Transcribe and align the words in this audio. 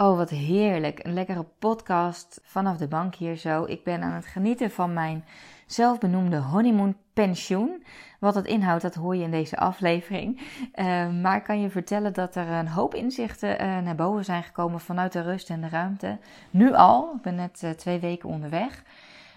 Oh, 0.00 0.16
wat 0.16 0.30
heerlijk. 0.30 1.04
Een 1.04 1.12
lekkere 1.12 1.44
podcast 1.58 2.40
vanaf 2.42 2.76
de 2.76 2.88
bank 2.88 3.14
hier 3.14 3.36
zo. 3.36 3.64
Ik 3.64 3.84
ben 3.84 4.02
aan 4.02 4.12
het 4.12 4.26
genieten 4.26 4.70
van 4.70 4.92
mijn 4.92 5.24
zelfbenoemde 5.66 6.36
honeymoon 6.36 6.96
pensioen. 7.12 7.84
Wat 8.20 8.34
het 8.34 8.46
inhoudt, 8.46 8.82
dat 8.82 8.94
hoor 8.94 9.16
je 9.16 9.22
in 9.22 9.30
deze 9.30 9.56
aflevering. 9.56 10.40
Uh, 10.74 11.10
maar 11.10 11.36
ik 11.36 11.42
kan 11.42 11.60
je 11.60 11.70
vertellen 11.70 12.12
dat 12.12 12.34
er 12.34 12.48
een 12.48 12.68
hoop 12.68 12.94
inzichten 12.94 13.50
uh, 13.50 13.78
naar 13.78 13.94
boven 13.94 14.24
zijn 14.24 14.42
gekomen 14.42 14.80
vanuit 14.80 15.12
de 15.12 15.20
rust 15.20 15.50
en 15.50 15.60
de 15.60 15.68
ruimte. 15.68 16.18
Nu 16.50 16.74
al. 16.74 17.12
Ik 17.16 17.22
ben 17.22 17.34
net 17.34 17.62
uh, 17.64 17.70
twee 17.70 17.98
weken 17.98 18.28
onderweg. 18.28 18.84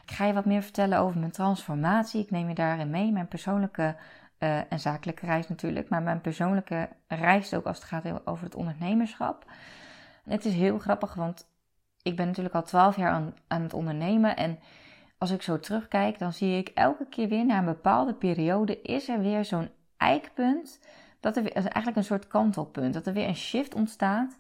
Ik 0.04 0.12
ga 0.12 0.26
je 0.26 0.34
wat 0.34 0.46
meer 0.46 0.62
vertellen 0.62 1.00
over 1.00 1.20
mijn 1.20 1.32
transformatie. 1.32 2.22
Ik 2.22 2.32
neem 2.32 2.48
je 2.48 2.56
daarin 2.56 2.90
mee. 2.90 3.12
Mijn 3.12 3.28
persoonlijke 3.28 3.96
en 4.70 4.80
zakelijke 4.80 5.26
reis 5.26 5.48
natuurlijk. 5.48 5.90
Maar 5.90 6.02
mijn 6.02 6.22
persoonlijke 6.22 6.90
reis 7.08 7.54
ook 7.54 7.66
als 7.66 7.78
het 7.78 7.88
gaat 7.88 8.28
over 8.28 8.44
het 8.44 8.56
ondernemerschap. 8.56 9.46
Het 10.24 10.46
is 10.46 10.54
heel 10.54 10.80
grappig, 10.80 11.14
want 11.14 11.48
ik 12.02 12.16
ben 12.16 12.28
natuurlijk 12.28 12.56
al 12.56 12.64
twaalf 12.64 12.96
jaar 12.96 13.12
aan, 13.12 13.34
aan 13.48 13.62
het 13.62 13.74
ondernemen. 13.74 14.36
En 14.36 14.60
als 15.18 15.32
ik 15.32 15.42
zo 15.42 15.60
terugkijk, 15.60 16.20
dan 16.20 16.34
zie 16.34 16.58
ik 16.58 16.68
elke 16.68 17.06
keer 17.06 17.28
weer 17.28 17.46
na 17.46 17.58
een 17.58 17.66
bepaalde 17.66 18.14
periode 18.14 18.82
is 18.82 19.10
er 19.10 19.20
weer 19.20 19.46
zo'n 19.46 19.70
eikpunt. 19.98 20.80
Dat 21.20 21.38
er 21.38 21.44
weer, 21.44 21.54
eigenlijk 21.54 21.96
een 21.96 22.04
soort 22.04 22.28
kantelpunt. 22.28 22.94
Dat 22.94 23.08
er 23.08 23.14
weer 23.14 23.28
een 23.28 23.36
shift 23.36 23.76
ontstaat. 23.76 24.38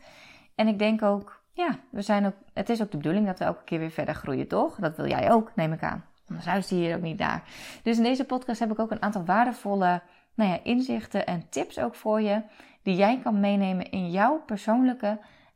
En 0.55 0.67
ik 0.67 0.79
denk 0.79 1.01
ook, 1.01 1.43
ja, 1.53 1.79
we 1.89 2.01
zijn 2.01 2.25
ook, 2.25 2.35
het 2.53 2.69
is 2.69 2.81
ook 2.81 2.91
de 2.91 2.97
bedoeling 2.97 3.25
dat 3.25 3.39
we 3.39 3.45
elke 3.45 3.63
keer 3.63 3.79
weer 3.79 3.91
verder 3.91 4.15
groeien, 4.15 4.47
toch? 4.47 4.75
Dat 4.75 4.97
wil 4.97 5.07
jij 5.07 5.31
ook, 5.31 5.51
neem 5.55 5.73
ik 5.73 5.83
aan. 5.83 6.05
Anders 6.27 6.47
luister 6.47 6.77
je 6.77 6.83
hier 6.83 6.95
ook 6.95 7.01
niet 7.01 7.19
naar. 7.19 7.43
Dus 7.83 7.97
in 7.97 8.03
deze 8.03 8.25
podcast 8.25 8.59
heb 8.59 8.71
ik 8.71 8.79
ook 8.79 8.91
een 8.91 9.01
aantal 9.01 9.25
waardevolle 9.25 10.01
nou 10.33 10.49
ja, 10.49 10.59
inzichten 10.63 11.25
en 11.25 11.49
tips 11.49 11.79
ook 11.79 11.95
voor 11.95 12.21
je. 12.21 12.41
Die 12.83 12.95
jij 12.95 13.19
kan 13.23 13.39
meenemen 13.39 13.89
in 13.89 14.11
jouw 14.11 14.41
persoonlijke 14.45 15.19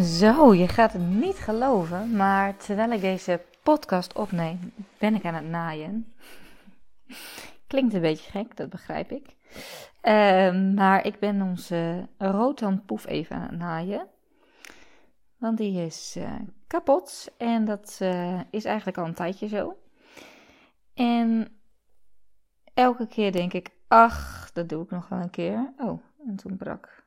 Zo, 0.00 0.54
je 0.54 0.68
gaat 0.68 0.92
het 0.92 1.02
niet 1.02 1.36
geloven, 1.36 2.16
maar 2.16 2.56
terwijl 2.56 2.90
ik 2.90 3.00
deze 3.00 3.40
podcast 3.62 4.12
opneem, 4.14 4.72
ben 4.98 5.14
ik 5.14 5.24
aan 5.24 5.34
het 5.34 5.48
naaien. 5.48 6.14
Klinkt 7.66 7.94
een 7.94 8.00
beetje 8.00 8.30
gek, 8.30 8.56
dat 8.56 8.70
begrijp 8.70 9.10
ik. 9.10 9.36
Uh, 10.02 10.74
maar 10.74 11.06
ik 11.06 11.18
ben 11.18 11.42
onze 11.42 12.08
roodhandpoef 12.18 13.06
even 13.06 13.36
aan 13.36 13.42
het 13.42 13.58
naaien. 13.58 14.06
Want 15.36 15.58
die 15.58 15.84
is 15.84 16.14
uh, 16.18 16.34
kapot 16.66 17.34
en 17.38 17.64
dat 17.64 17.98
uh, 18.02 18.40
is 18.50 18.64
eigenlijk 18.64 18.98
al 18.98 19.04
een 19.04 19.14
tijdje 19.14 19.48
zo. 19.48 19.76
En 20.94 21.48
elke 22.74 23.06
keer 23.06 23.32
denk 23.32 23.52
ik, 23.52 23.70
ach, 23.88 24.50
dat 24.52 24.68
doe 24.68 24.84
ik 24.84 24.90
nog 24.90 25.08
wel 25.08 25.18
een 25.20 25.30
keer. 25.30 25.72
Oh, 25.78 26.02
en 26.26 26.36
toen 26.36 26.56
brak 26.56 27.01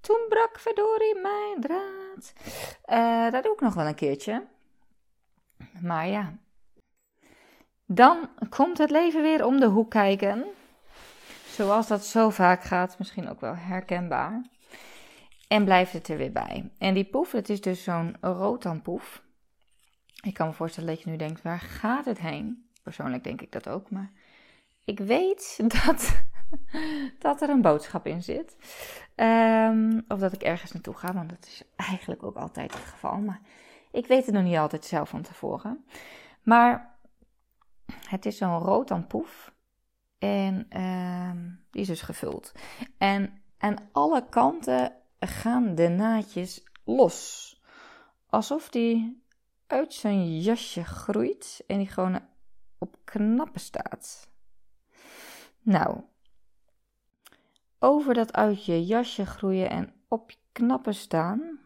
toen 0.00 0.26
brak 0.28 0.58
verdorie 0.58 1.20
mijn 1.22 1.60
draad. 1.60 2.32
Uh, 2.86 3.32
dat 3.32 3.42
doe 3.42 3.52
ik 3.52 3.60
nog 3.60 3.74
wel 3.74 3.86
een 3.86 3.94
keertje. 3.94 4.46
Maar 5.80 6.06
ja. 6.06 6.38
Dan 7.86 8.28
komt 8.48 8.78
het 8.78 8.90
leven 8.90 9.22
weer 9.22 9.44
om 9.44 9.60
de 9.60 9.66
hoek 9.66 9.90
kijken. 9.90 10.44
Zoals 11.46 11.86
dat 11.86 12.04
zo 12.04 12.30
vaak 12.30 12.62
gaat, 12.62 12.98
misschien 12.98 13.28
ook 13.28 13.40
wel 13.40 13.56
herkenbaar. 13.56 14.42
En 15.48 15.64
blijft 15.64 15.92
het 15.92 16.08
er 16.08 16.16
weer 16.16 16.32
bij. 16.32 16.70
En 16.78 16.94
die 16.94 17.04
poef, 17.04 17.32
het 17.32 17.48
is 17.48 17.60
dus 17.60 17.82
zo'n 17.82 18.16
rotanpoef. 18.20 19.22
Ik 20.22 20.34
kan 20.34 20.46
me 20.46 20.52
voorstellen 20.52 20.88
dat 20.88 21.02
je 21.02 21.10
nu 21.10 21.16
denkt, 21.16 21.42
waar 21.42 21.60
gaat 21.60 22.04
het 22.04 22.18
heen? 22.18 22.68
Persoonlijk 22.82 23.24
denk 23.24 23.40
ik 23.40 23.52
dat 23.52 23.68
ook, 23.68 23.90
maar 23.90 24.10
ik 24.84 24.98
weet 24.98 25.58
dat 25.84 26.22
dat 27.18 27.42
er 27.42 27.50
een 27.50 27.62
boodschap 27.62 28.06
in 28.06 28.22
zit. 28.22 28.56
Um, 29.16 30.04
of 30.08 30.18
dat 30.18 30.32
ik 30.32 30.42
ergens 30.42 30.72
naartoe 30.72 30.94
ga, 30.94 31.12
want 31.12 31.28
dat 31.28 31.46
is 31.46 31.62
eigenlijk 31.76 32.22
ook 32.22 32.36
altijd 32.36 32.74
het 32.74 32.82
geval. 32.82 33.16
Maar 33.16 33.40
ik 33.90 34.06
weet 34.06 34.26
het 34.26 34.34
nog 34.34 34.44
niet 34.44 34.56
altijd 34.56 34.84
zelf 34.84 35.08
van 35.08 35.22
tevoren. 35.22 35.84
Maar 36.42 36.98
het 38.08 38.26
is 38.26 38.36
zo'n 38.36 38.58
rood 38.58 39.08
poef. 39.08 39.52
En 40.18 40.80
um, 40.82 41.64
die 41.70 41.80
is 41.80 41.86
dus 41.86 42.02
gevuld. 42.02 42.52
En 42.98 43.42
aan 43.58 43.76
alle 43.92 44.28
kanten 44.28 44.92
gaan 45.18 45.74
de 45.74 45.88
naadjes 45.88 46.64
los. 46.84 47.48
Alsof 48.26 48.68
die 48.68 49.22
uit 49.66 49.94
zijn 49.94 50.40
jasje 50.40 50.84
groeit 50.84 51.64
en 51.66 51.78
die 51.78 51.88
gewoon 51.88 52.20
op 52.78 52.96
knappen 53.04 53.60
staat. 53.60 54.28
Nou, 55.62 56.00
over 57.80 58.14
dat 58.14 58.32
uit 58.32 58.64
je 58.64 58.84
jasje 58.84 59.26
groeien 59.26 59.70
en 59.70 59.92
op 60.08 60.30
je 60.30 60.36
knappen 60.52 60.94
staan. 60.94 61.58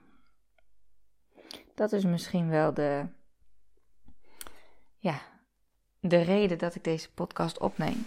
Dat 1.75 1.93
is 1.93 2.05
misschien 2.05 2.49
wel 2.49 2.75
de, 2.75 3.07
ja, 4.99 5.21
de 6.01 6.21
reden 6.21 6.59
dat 6.59 6.75
ik 6.75 6.85
deze 6.85 7.13
podcast 7.13 7.59
opneem. 7.59 8.07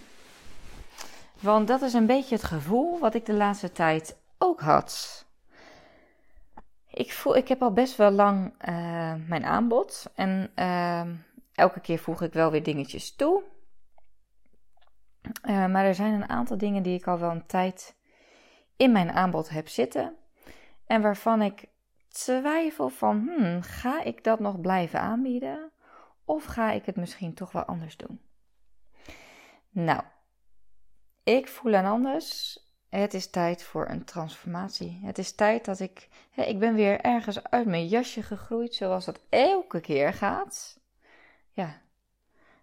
Want 1.40 1.68
dat 1.68 1.82
is 1.82 1.92
een 1.92 2.06
beetje 2.06 2.34
het 2.34 2.44
gevoel 2.44 2.98
wat 2.98 3.14
ik 3.14 3.26
de 3.26 3.34
laatste 3.34 3.72
tijd 3.72 4.18
ook 4.38 4.60
had. 4.60 5.26
Ik, 6.90 7.12
voel, 7.12 7.36
ik 7.36 7.48
heb 7.48 7.62
al 7.62 7.72
best 7.72 7.96
wel 7.96 8.10
lang 8.10 8.52
uh, 8.68 9.14
mijn 9.26 9.44
aanbod. 9.44 10.10
En 10.14 10.50
uh, 10.56 11.02
elke 11.52 11.80
keer 11.80 11.98
voeg 11.98 12.22
ik 12.22 12.32
wel 12.32 12.50
weer 12.50 12.62
dingetjes 12.62 13.16
toe. 13.16 13.42
Uh, 15.48 15.66
maar 15.66 15.84
er 15.84 15.94
zijn 15.94 16.14
een 16.14 16.28
aantal 16.28 16.58
dingen 16.58 16.82
die 16.82 16.98
ik 16.98 17.06
al 17.06 17.18
wel 17.18 17.30
een 17.30 17.46
tijd 17.46 17.96
in 18.78 18.92
mijn 18.92 19.10
aanbod 19.10 19.48
heb 19.48 19.68
zitten 19.68 20.16
en 20.86 21.02
waarvan 21.02 21.42
ik 21.42 21.64
twijfel 22.08 22.88
van, 22.88 23.28
hmm, 23.36 23.62
ga 23.62 24.02
ik 24.02 24.24
dat 24.24 24.40
nog 24.40 24.60
blijven 24.60 25.00
aanbieden 25.00 25.70
of 26.24 26.44
ga 26.44 26.70
ik 26.70 26.86
het 26.86 26.96
misschien 26.96 27.34
toch 27.34 27.52
wel 27.52 27.64
anders 27.64 27.96
doen? 27.96 28.20
Nou, 29.70 30.02
ik 31.22 31.48
voel 31.48 31.74
aan 31.74 31.84
anders. 31.84 32.58
Het 32.88 33.14
is 33.14 33.30
tijd 33.30 33.62
voor 33.62 33.88
een 33.88 34.04
transformatie. 34.04 35.00
Het 35.02 35.18
is 35.18 35.34
tijd 35.34 35.64
dat 35.64 35.80
ik. 35.80 36.08
Hè, 36.30 36.42
ik 36.42 36.58
ben 36.58 36.74
weer 36.74 37.00
ergens 37.00 37.44
uit 37.44 37.66
mijn 37.66 37.86
jasje 37.86 38.22
gegroeid, 38.22 38.74
zoals 38.74 39.04
dat 39.04 39.20
elke 39.28 39.80
keer 39.80 40.12
gaat. 40.12 40.80
Ja, 41.52 41.80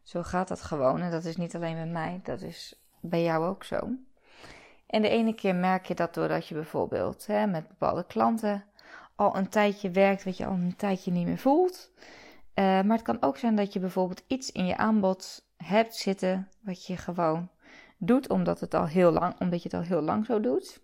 zo 0.04 0.24
gaat 0.24 0.48
dat 0.48 0.62
gewoon. 0.62 1.02
En 1.02 1.12
dat 1.12 1.26
is 1.26 1.36
niet 1.36 1.56
alleen 1.56 1.76
bij 1.76 1.86
mij, 1.86 2.20
dat 2.24 2.42
is 2.42 2.86
bij 3.00 3.24
jou 3.24 3.46
ook 3.46 3.64
zo. 3.64 3.90
En 4.96 5.02
de 5.02 5.10
ene 5.10 5.36
keer 5.36 5.56
merk 5.56 5.86
je 5.86 5.96
dat 5.96 6.14
doordat 6.14 6.48
je 6.48 6.54
bijvoorbeeld 6.54 7.26
hè, 7.28 7.48
met 7.48 7.68
bepaalde 7.68 8.06
klanten 8.06 8.64
al 9.16 9.36
een 9.36 9.50
tijdje 9.50 9.92
werkt 9.92 10.24
wat 10.24 10.38
je 10.38 10.46
al 10.46 10.54
een 10.54 10.76
tijdje 10.76 11.12
niet 11.12 11.26
meer 11.26 11.38
voelt. 11.38 11.92
Uh, 12.00 12.66
maar 12.66 12.98
het 12.98 13.02
kan 13.02 13.22
ook 13.22 13.38
zijn 13.38 13.56
dat 13.56 13.74
je 13.74 13.80
bijvoorbeeld 13.80 14.24
iets 14.28 14.52
in 14.52 14.66
je 14.66 14.78
aanbod 14.78 15.46
hebt 15.58 15.96
zitten 15.96 16.50
wat 16.62 16.86
je 16.86 16.98
gewoon 16.98 17.50
doet 17.98 18.30
omdat, 18.30 18.60
het 18.60 18.74
al 18.74 18.88
heel 18.88 19.12
lang, 19.12 19.40
omdat 19.40 19.64
je 19.64 19.70
het 19.70 19.78
al 19.78 19.88
heel 19.88 20.02
lang 20.02 20.26
zo 20.26 20.40
doet. 20.40 20.82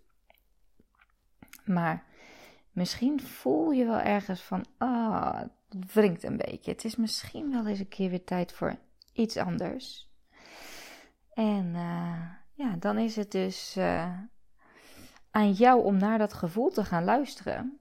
Maar 1.64 2.04
misschien 2.72 3.20
voel 3.20 3.70
je 3.70 3.84
wel 3.84 4.00
ergens 4.00 4.42
van, 4.42 4.64
ah, 4.78 5.38
het 5.38 5.92
wringt 5.92 6.22
een 6.22 6.36
beetje. 6.36 6.70
Het 6.70 6.84
is 6.84 6.96
misschien 6.96 7.50
wel 7.50 7.66
eens 7.66 7.78
een 7.78 7.88
keer 7.88 8.10
weer 8.10 8.24
tijd 8.24 8.52
voor 8.52 8.76
iets 9.12 9.36
anders. 9.36 10.10
En 11.34 11.74
uh, 11.74 12.41
ja, 12.62 12.76
dan 12.78 12.98
is 12.98 13.16
het 13.16 13.30
dus 13.30 13.76
uh, 13.76 14.18
aan 15.30 15.52
jou 15.52 15.84
om 15.84 15.96
naar 15.96 16.18
dat 16.18 16.32
gevoel 16.32 16.70
te 16.70 16.84
gaan 16.84 17.04
luisteren 17.04 17.80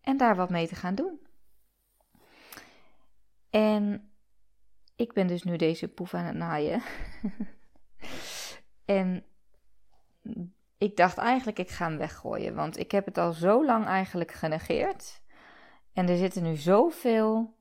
en 0.00 0.16
daar 0.16 0.36
wat 0.36 0.50
mee 0.50 0.68
te 0.68 0.74
gaan 0.74 0.94
doen. 0.94 1.20
En 3.50 4.10
ik 4.96 5.12
ben 5.12 5.26
dus 5.26 5.42
nu 5.42 5.56
deze 5.56 5.88
poef 5.88 6.14
aan 6.14 6.24
het 6.24 6.36
naaien. 6.36 6.82
en 8.84 9.24
ik 10.78 10.96
dacht 10.96 11.18
eigenlijk, 11.18 11.58
ik 11.58 11.70
ga 11.70 11.88
hem 11.88 11.98
weggooien. 11.98 12.54
Want 12.54 12.78
ik 12.78 12.90
heb 12.90 13.04
het 13.04 13.18
al 13.18 13.32
zo 13.32 13.64
lang 13.64 13.86
eigenlijk 13.86 14.32
genegeerd. 14.32 15.22
En 15.92 16.08
er 16.08 16.16
zitten 16.16 16.42
nu 16.42 16.56
zoveel, 16.56 17.56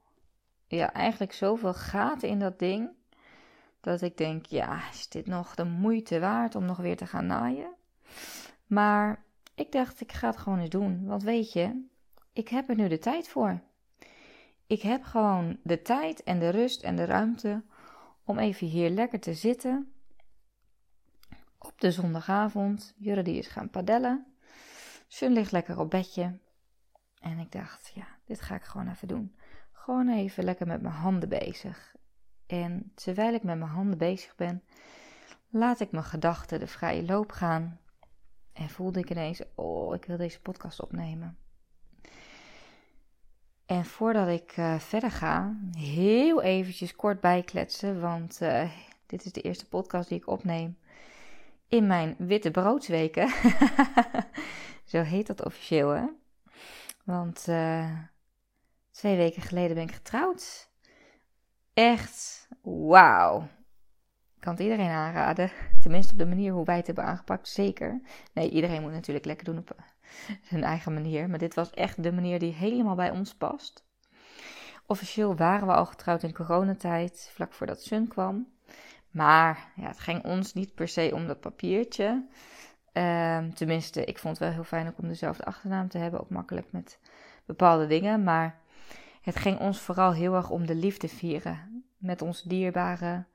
ja, 0.68 0.94
eigenlijk 0.94 1.34
zoveel 1.34 1.74
gaten 1.74 2.30
in 2.30 2.40
dat 2.40 2.60
ding. 2.60 2.90
Dat 3.84 4.02
ik 4.02 4.18
denk, 4.18 4.46
ja, 4.46 4.90
is 4.90 5.08
dit 5.08 5.26
nog 5.26 5.56
de 5.56 5.64
moeite 5.64 6.20
waard 6.20 6.56
om 6.56 6.66
nog 6.66 6.78
weer 6.78 6.98
te 6.98 7.08
gaan 7.08 7.26
naaien? 7.26 7.74
Maar 8.66 9.24
ik 9.56 9.72
dacht, 9.72 10.02
ik 10.02 10.12
ga 10.12 10.28
het 10.28 10.38
gewoon 10.38 10.60
eens 10.60 10.70
doen. 10.70 11.06
Want 11.06 11.24
weet 11.24 11.54
je, 11.54 11.86
ik 12.34 12.48
heb 12.48 12.70
er 12.70 12.76
nu 12.76 12.88
de 12.88 13.00
tijd 13.00 13.28
voor. 13.28 13.60
Ik 14.68 14.82
heb 14.82 15.04
gewoon 15.04 15.60
de 15.64 15.82
tijd 15.82 16.24
en 16.24 16.40
de 16.40 16.50
rust 16.50 16.84
en 16.84 16.96
de 16.96 17.06
ruimte 17.06 17.64
om 18.24 18.40
even 18.40 18.68
hier 18.68 18.90
lekker 18.90 19.20
te 19.20 19.34
zitten. 19.34 19.94
Op 21.58 21.82
de 21.82 21.92
zondagavond. 21.92 22.94
Jurre 22.98 23.22
die 23.22 23.38
is 23.38 23.48
gaan 23.48 23.70
padellen. 23.70 24.26
Sun 25.08 25.32
ligt 25.32 25.52
lekker 25.52 25.80
op 25.80 25.90
bedje. 25.90 26.38
En 27.20 27.40
ik 27.40 27.52
dacht, 27.52 27.92
ja, 27.96 28.08
dit 28.26 28.42
ga 28.42 28.56
ik 28.56 28.64
gewoon 28.64 28.90
even 28.90 29.08
doen. 29.08 29.36
Gewoon 29.72 30.10
even 30.10 30.44
lekker 30.44 30.68
met 30.68 30.82
mijn 30.82 30.94
handen 30.94 31.30
bezig. 31.30 31.96
En 32.48 32.92
terwijl 32.96 33.34
ik 33.34 33.44
met 33.44 33.58
mijn 33.58 33.72
handen 33.72 33.98
bezig 33.98 34.36
ben, 34.36 34.64
laat 35.50 35.80
ik 35.80 35.92
mijn 35.92 36.04
gedachten 36.04 36.60
de 36.60 36.68
vrije 36.68 37.06
loop 37.06 37.32
gaan. 37.32 37.80
En 38.54 38.70
voelde 38.70 39.00
ik 39.00 39.10
ineens, 39.10 39.42
oh, 39.56 39.96
ik 39.96 40.06
wil 40.06 40.18
deze 40.18 40.42
podcast 40.42 40.82
opnemen. 40.82 41.38
En 43.66 43.86
voordat 43.86 44.28
ik 44.28 44.58
uh, 44.58 44.80
verder 44.80 45.12
ga, 45.12 45.58
heel 45.78 46.42
eventjes 46.42 46.96
kort 46.96 47.20
bijkletsen, 47.20 48.02
want 48.02 48.42
uh, 48.42 48.72
dit 49.06 49.26
is 49.26 49.32
de 49.32 49.42
eerste 49.42 49.68
podcast 49.68 50.10
die 50.10 50.18
ik 50.18 50.28
opneem 50.28 50.78
in 51.68 51.88
mijn 51.88 52.16
witte 52.18 52.52
broodsweken. 52.52 53.34
Zo 54.86 55.02
heet 55.02 55.28
dat 55.28 55.46
officieel, 55.46 55.90
hè? 55.90 56.06
Want 57.06 57.46
uh, 57.50 58.00
twee 58.92 59.16
weken 59.16 59.42
geleden 59.42 59.76
ben 59.76 59.84
ik 59.84 59.94
getrouwd. 59.94 60.72
Echt, 61.74 62.48
wauw. 62.62 63.48
Kan 64.40 64.54
het 64.54 64.62
iedereen 64.62 64.90
aanraden. 64.90 65.52
Tenminste 65.82 66.12
op 66.12 66.20
de 66.20 66.26
manier 66.26 66.54
hoe 66.54 66.66
wij 66.66 66.78
het 66.78 66.86
hebben 66.86 67.06
aangepakt, 67.06 67.48
zeker. 67.48 68.02
Nee, 68.34 68.50
iedereen 68.50 68.82
moet 68.82 68.92
natuurlijk 68.92 69.26
lekker 69.26 69.46
doen 69.46 69.58
op 69.58 69.76
zijn 70.42 70.64
eigen 70.64 70.94
manier. 70.94 71.30
Maar 71.30 71.40
dit 71.40 71.54
was 71.54 71.70
echt 71.70 72.04
de 72.04 72.12
manier 72.12 72.40
die 72.40 72.54
helemaal 72.54 72.96
bij 72.96 73.12
ons 73.12 73.36
past. 73.36 73.86
Officieel 74.86 75.36
waren 75.36 75.68
we 75.68 75.74
al 75.74 75.86
getrouwd 75.86 76.24
in 76.24 76.34
coronatijd, 76.34 77.30
vlak 77.34 77.54
voordat 77.54 77.84
Sun 77.84 78.08
kwam. 78.08 78.48
Maar 79.12 79.72
ja, 79.76 79.88
het 79.88 80.00
ging 80.00 80.24
ons 80.24 80.54
niet 80.54 80.76
per 80.76 80.88
se 80.88 81.12
om 81.14 81.28
dat 81.28 81.40
papiertje. 81.40 82.28
Um, 82.94 83.54
tenminste, 83.54 84.06
ik 84.06 84.20
vond 84.20 84.38
het 84.38 84.48
wel 84.48 84.54
heel 84.54 84.64
fijn 84.64 84.94
om 84.98 85.08
dezelfde 85.08 85.46
achternaam 85.46 85.90
te 85.90 85.98
hebben. 85.98 86.20
Ook 86.20 86.30
makkelijk 86.30 86.72
met 86.72 87.00
bepaalde 87.46 87.88
dingen. 87.88 88.24
Maar 88.24 88.62
het 89.24 89.36
ging 89.36 89.60
ons 89.60 89.80
vooral 89.80 90.14
heel 90.14 90.36
erg 90.36 90.50
om 90.50 90.66
de 90.66 90.76
liefde 90.76 91.08
vieren. 91.08 91.86
Met 91.98 92.22
ons 92.22 92.42
dierbaren. 92.42 93.28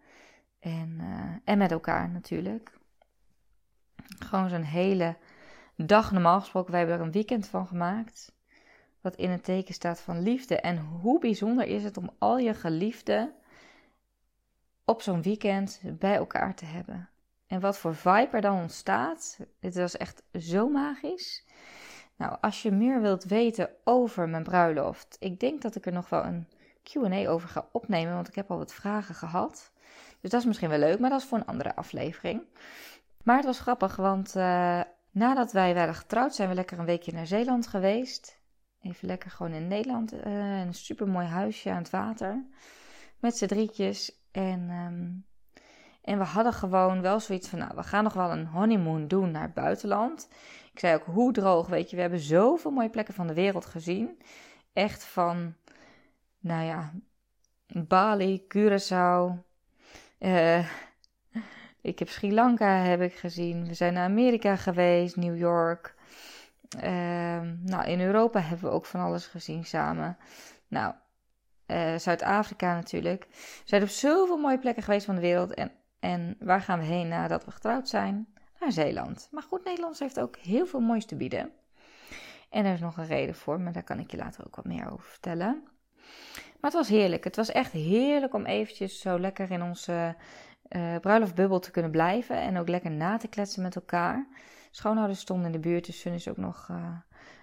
En, 0.59 0.99
uh, 1.01 1.37
en 1.45 1.59
met 1.59 1.71
elkaar 1.71 2.11
natuurlijk. 2.11 2.79
Gewoon 4.19 4.49
zo'n 4.49 4.63
hele 4.63 5.17
dag 5.77 6.13
normaal 6.13 6.41
gesproken. 6.41 6.71
Wij 6.71 6.81
hebben 6.81 6.99
er 6.99 7.05
een 7.05 7.13
weekend 7.13 7.47
van 7.47 7.67
gemaakt. 7.67 8.33
Wat 9.01 9.17
in 9.17 9.31
het 9.31 9.45
teken 9.45 9.75
staat 9.75 10.01
van 10.01 10.23
liefde. 10.23 10.61
En 10.61 10.79
hoe 10.79 11.21
bijzonder 11.21 11.67
is 11.67 11.85
het 11.85 11.97
om 11.97 12.11
al 12.19 12.39
je 12.39 12.55
geliefden 12.55 13.33
op 14.85 15.03
zo'n 15.03 15.23
weekend 15.23 15.81
bij 15.85 16.15
elkaar 16.15 16.55
te 16.55 16.65
hebben. 16.65 17.09
En 17.47 17.61
wat 17.61 17.79
voor 17.79 17.95
vibe 17.95 18.29
er 18.33 18.41
dan 18.41 18.61
ontstaat. 18.61 19.39
Dit 19.61 19.75
was 19.75 19.97
echt 19.97 20.23
zo 20.33 20.69
magisch. 20.69 21.45
Nou, 22.19 22.37
als 22.41 22.63
je 22.63 22.71
meer 22.71 23.01
wilt 23.01 23.25
weten 23.25 23.71
over 23.85 24.29
mijn 24.29 24.43
bruiloft. 24.43 25.17
Ik 25.21 25.41
denk 25.41 25.63
dat 25.63 25.75
ik 25.75 25.87
er 25.87 25.93
nog 25.93 26.09
wel 26.09 26.25
een 26.25 26.49
QA 26.83 27.29
over 27.29 27.49
ga 27.49 27.69
opnemen. 27.73 28.15
Want 28.15 28.29
ik 28.29 28.35
heb 28.35 28.51
al 28.51 28.59
wat 28.59 28.73
vragen 28.73 29.15
gehad. 29.15 29.73
Dus 30.21 30.31
dat 30.31 30.41
is 30.41 30.47
misschien 30.47 30.69
wel 30.69 30.79
leuk. 30.79 30.99
Maar 30.99 31.11
dat 31.11 31.21
is 31.21 31.27
voor 31.27 31.39
een 31.39 31.47
andere 31.47 31.77
aflevering. 31.77 32.43
Maar 33.23 33.37
het 33.37 33.45
was 33.45 33.61
grappig. 33.61 33.97
Want 33.97 34.37
uh, 34.37 34.81
nadat 35.11 35.53
wij 35.53 35.75
werden 35.75 35.95
getrouwd. 35.95 36.35
zijn 36.35 36.49
we 36.49 36.55
lekker 36.55 36.79
een 36.79 36.85
weekje 36.85 37.13
naar 37.13 37.27
Zeeland 37.27 37.67
geweest. 37.67 38.41
Even 38.83 39.09
lekker 39.09 39.31
gewoon 39.31 39.53
in 39.53 39.69
Nederland. 39.69 40.13
Uh, 40.13 40.61
een 40.61 40.75
super 40.75 41.09
mooi 41.09 41.27
huisje 41.27 41.71
aan 41.71 41.83
het 41.83 41.91
water. 41.91 42.45
Met 43.19 43.37
z'n 43.37 43.47
drietjes. 43.47 44.19
En, 44.31 44.71
um, 44.71 45.25
en 46.03 46.19
we 46.19 46.25
hadden 46.25 46.53
gewoon 46.53 47.01
wel 47.01 47.21
zoiets 47.21 47.49
van, 47.49 47.59
nou, 47.59 47.73
we 47.75 47.83
gaan 47.83 48.05
nog 48.05 48.13
wel 48.13 48.31
een 48.31 48.47
honeymoon 48.47 49.09
doen 49.09 49.31
naar 49.31 49.43
het 49.43 49.55
buitenland. 49.55 50.29
Ik 50.79 50.85
zei 50.85 50.97
ook, 50.97 51.05
hoe 51.05 51.33
droog, 51.33 51.69
weet 51.69 51.91
je, 51.91 51.97
we 51.97 52.03
hebben 52.03 52.21
zoveel 52.21 52.71
mooie 52.71 52.91
plekken 52.91 53.15
van 53.15 53.27
de 53.27 53.35
wereld 53.35 53.67
gezien. 53.67 54.19
Echt 54.73 55.05
van, 55.05 55.55
nou 56.39 56.65
ja, 56.65 56.93
Bali, 57.67 58.47
Curaçao. 58.55 59.45
Uh, 60.19 60.69
ik 61.81 61.99
heb 61.99 62.09
Sri 62.09 62.35
Lanka 62.35 62.67
heb 62.67 63.01
ik 63.01 63.15
gezien. 63.15 63.67
We 63.67 63.75
zijn 63.75 63.93
naar 63.93 64.05
Amerika 64.05 64.57
geweest, 64.57 65.17
New 65.17 65.39
York. 65.39 65.95
Uh, 66.77 66.83
nou, 67.61 67.85
in 67.87 68.01
Europa 68.01 68.41
hebben 68.41 68.69
we 68.69 68.75
ook 68.75 68.87
van 68.87 69.01
alles 69.01 69.27
gezien 69.27 69.65
samen. 69.65 70.17
Nou, 70.69 70.95
uh, 71.67 71.97
Zuid-Afrika 71.97 72.75
natuurlijk. 72.75 73.27
We 73.31 73.63
zijn 73.65 73.83
op 73.83 73.89
zoveel 73.89 74.39
mooie 74.39 74.59
plekken 74.59 74.83
geweest 74.83 75.07
van 75.07 75.15
de 75.15 75.21
wereld. 75.21 75.55
En, 75.55 75.73
en 76.01 76.37
waar 76.41 76.61
gaan 76.61 76.79
we 76.79 76.85
heen 76.85 77.09
nadat 77.09 77.45
we 77.45 77.51
getrouwd 77.51 77.89
zijn? 77.89 78.29
Zeeland. 78.73 79.29
Maar 79.31 79.43
goed, 79.43 79.65
Nederland 79.65 79.99
heeft 79.99 80.21
ook 80.21 80.37
heel 80.37 80.67
veel 80.67 80.81
moois 80.81 81.07
te 81.07 81.17
bieden. 81.17 81.53
En 82.51 82.65
er 82.65 82.73
is 82.73 82.81
nog 82.81 82.97
een 82.97 83.07
reden 83.07 83.35
voor, 83.35 83.61
maar 83.61 83.73
daar 83.73 83.83
kan 83.83 83.99
ik 83.99 84.11
je 84.11 84.17
later 84.17 84.47
ook 84.47 84.57
wat 84.57 84.65
meer 84.65 84.93
over 84.93 85.11
vertellen. 85.11 85.63
Maar 86.61 86.71
het 86.71 86.73
was 86.73 86.89
heerlijk. 86.89 87.25
Het 87.25 87.37
was 87.37 87.51
echt 87.51 87.73
heerlijk 87.73 88.35
om 88.35 88.45
eventjes 88.45 89.01
zo 89.01 89.19
lekker 89.19 89.51
in 89.51 89.63
onze 89.63 90.17
uh, 90.69 90.97
bruiloftbubbel 90.97 91.59
te 91.59 91.71
kunnen 91.71 91.91
blijven. 91.91 92.37
En 92.37 92.59
ook 92.59 92.69
lekker 92.69 92.91
na 92.91 93.17
te 93.17 93.29
kletsen 93.29 93.63
met 93.63 93.77
elkaar. 93.77 94.27
Schoonouders 94.71 95.21
stonden 95.21 95.47
in 95.47 95.53
de 95.53 95.69
buurt, 95.69 95.87
dus 95.87 96.01
Sun 96.01 96.13
is 96.13 96.29
ook 96.29 96.37
nog 96.37 96.69
uh, 96.71 96.77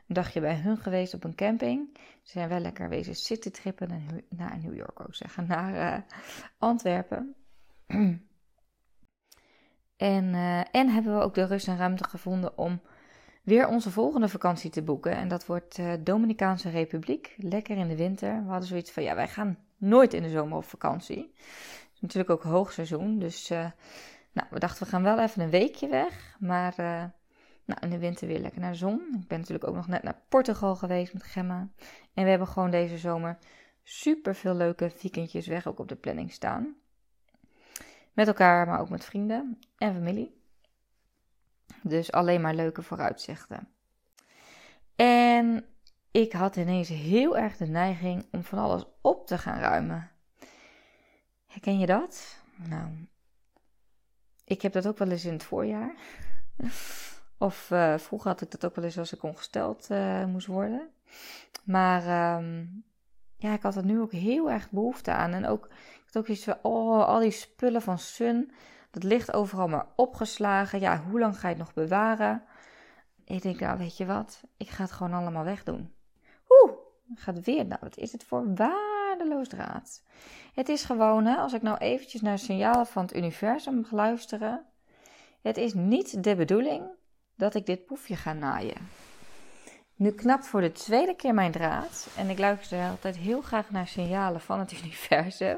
een 0.08 0.16
dagje 0.16 0.40
bij 0.40 0.56
hun 0.56 0.78
geweest 0.78 1.14
op 1.14 1.24
een 1.24 1.36
camping. 1.36 1.98
Ze 2.22 2.32
zijn 2.32 2.50
wel 2.50 2.60
lekker 2.60 2.90
wezen 2.90 3.16
citytrippen 3.16 3.88
naar, 3.88 4.22
naar 4.30 4.58
New 4.62 4.76
York 4.76 5.00
ook 5.00 5.16
zeggen, 5.16 5.48
naar 5.48 5.74
uh, 5.74 6.02
Antwerpen. 6.58 7.36
en, 9.98 10.34
uh, 10.34 10.76
en 10.76 10.90
hebben 10.90 11.18
we 11.18 11.24
ook 11.24 11.34
de 11.34 11.46
rust 11.46 11.68
en 11.68 11.78
ruimte 11.78 12.04
gevonden 12.04 12.58
om 12.58 12.82
weer 13.44 13.68
onze 13.68 13.92
volgende 13.92 14.30
vakantie 14.30 14.70
te 14.70 14.82
boeken. 14.82 15.12
En 15.12 15.28
dat 15.28 15.46
wordt 15.46 15.78
uh, 15.78 15.94
Dominicaanse 16.00 16.70
Republiek, 16.70 17.34
lekker 17.38 17.78
in 17.78 17.88
de 17.88 17.96
winter. 17.96 18.44
We 18.44 18.50
hadden 18.50 18.68
zoiets 18.68 18.92
van, 18.92 19.04
ja, 19.04 19.16
wij 19.16 19.28
gaan 19.28 19.58
nooit 19.78 20.14
in 20.14 20.24
de 20.24 20.30
zomer 20.30 20.58
op 20.58 20.66
vakantie. 20.66 21.34
Het 21.38 21.94
is 21.94 22.02
natuurlijk 22.02 22.30
ook 22.30 22.44
hoogseizoen, 22.44 23.20
dus 23.20 23.50
nou, 24.32 24.48
we 24.50 24.60
dachten 24.60 24.84
we 24.84 24.90
gaan 24.90 25.04
wel 25.04 25.20
even 25.20 25.42
een 25.42 25.50
weekje 25.50 25.88
weg. 25.88 26.36
Maar 26.40 26.74
nou, 27.66 27.80
in 27.82 27.90
de 27.90 27.98
winter 27.98 28.28
weer 28.28 28.40
lekker 28.40 28.62
naar 28.62 28.76
zon. 28.76 29.18
Ik 29.22 29.28
ben 29.28 29.40
natuurlijk 29.40 29.68
ook 29.68 29.76
nog 29.76 29.88
net 29.88 30.04
naar 30.04 30.22
Portugal 30.30 30.76
geweest 30.76 31.14
met 31.14 31.24
Gemma. 31.24 31.70
En 32.14 32.24
we 32.24 32.30
hebben 32.30 32.48
gewoon 32.48 32.72
deze 32.72 32.98
zomer 32.98 33.38
super 33.84 34.36
veel 34.36 34.56
leuke 34.56 34.92
weekendjes 35.02 35.48
weg 35.48 35.68
ook 35.68 35.80
op 35.80 35.88
de 35.88 35.96
planning 35.96 36.32
staan. 36.32 36.76
Met 38.16 38.28
elkaar, 38.28 38.68
maar 38.68 38.80
ook 38.80 38.90
met 38.90 39.06
vrienden 39.06 39.60
en 39.78 39.94
familie. 39.94 40.42
Dus 41.82 42.12
alleen 42.12 42.42
maar 42.42 42.54
leuke 42.54 42.82
vooruitzichten. 42.82 43.70
En 44.96 45.66
ik 46.12 46.32
had 46.32 46.56
ineens 46.56 46.90
heel 46.90 47.38
erg 47.38 47.58
de 47.58 47.66
neiging 47.66 48.26
om 48.32 48.44
van 48.44 48.60
alles 48.60 48.86
op 49.02 49.28
te 49.28 49.38
gaan 49.38 49.60
ruimen. 49.60 50.12
Herken 51.46 51.80
je 51.80 51.86
dat? 51.86 52.42
Nou, 52.56 53.08
ik 54.44 54.62
heb 54.62 54.74
dat 54.74 54.88
ook 54.88 54.98
wel 54.98 55.10
eens 55.10 55.26
in 55.26 55.34
het 55.34 55.44
voorjaar. 55.44 55.96
Of 57.38 57.70
uh, 57.72 57.98
vroeger 57.98 58.30
had 58.30 58.42
ik 58.42 58.52
dat 58.52 58.66
ook 58.66 58.76
wel 58.76 58.86
eens 58.86 58.98
als 58.98 59.14
ik 59.14 59.24
ongesteld 59.24 59.88
uh, 59.92 60.26
moest 60.26 60.48
worden. 60.48 60.90
Maar 61.64 62.36
um, 62.38 62.84
ja, 63.38 63.54
ik 63.54 63.62
had 63.62 63.76
er 63.76 63.86
nu 63.86 64.00
ook 64.00 64.12
heel 64.12 64.52
erg 64.52 64.72
behoefte 64.72 65.12
aan. 65.12 65.34
En 65.34 65.46
ook, 65.46 65.70
ook 66.18 66.28
iets 66.28 66.44
van, 66.44 66.58
oh, 66.62 67.06
al 67.06 67.20
die 67.20 67.32
spullen 67.32 67.82
van 67.82 68.00
Sun, 68.00 68.52
dat 68.92 69.04
ligt 69.04 69.34
overal 69.34 69.68
maar 69.68 69.88
opgeslagen. 69.96 70.80
Ja, 70.80 71.04
hoe 71.10 71.20
lang 71.20 71.40
ga 71.40 71.48
je 71.48 71.56
het 71.56 71.64
nog 71.64 71.74
bewaren? 71.74 72.44
Ik 73.26 73.42
denk, 73.42 73.60
nou, 73.60 73.78
weet 73.78 73.98
je 73.98 74.06
wat? 74.06 74.42
Ik 74.58 74.70
ga 74.70 74.84
het 74.84 74.92
gewoon 74.92 75.14
allemaal 75.14 75.44
wegdoen. 75.44 75.94
Oeh, 76.50 76.72
gaat 77.16 77.44
weer. 77.44 77.66
Nou, 77.66 77.80
wat 77.82 77.98
is 77.98 78.12
het 78.12 78.24
voor 78.24 78.54
waardeloos 78.56 79.48
draad? 79.48 80.04
Het 80.54 80.70
is 80.70 80.84
gewoon, 80.84 81.26
hè, 81.26 81.36
als 81.36 81.54
ik 81.54 81.62
nou 81.62 81.78
eventjes 81.78 82.22
naar 82.22 82.40
signalen 82.40 82.86
van 82.86 83.02
het 83.02 83.16
universum 83.16 83.86
ga 83.86 83.96
luisteren. 83.96 84.66
Het 85.42 85.58
is 85.58 85.74
niet 85.74 86.24
de 86.24 86.36
bedoeling 86.36 86.84
dat 87.36 87.56
ik 87.56 87.66
dit 87.66 87.86
poefje 87.86 88.16
ga 88.16 88.34
naaien. 88.34 88.90
Nu 89.96 90.12
knapt 90.12 90.48
voor 90.48 90.62
de 90.62 90.72
tweede 90.72 91.16
keer 91.16 91.34
mijn 91.34 91.52
draad 91.52 92.08
en 92.18 92.30
ik 92.30 92.40
luister 92.40 92.90
altijd 92.90 93.18
heel 93.18 93.42
graag 93.42 93.70
naar 93.70 93.88
signalen 93.88 94.42
van 94.42 94.60
het 94.60 94.72
universum. 94.84 95.58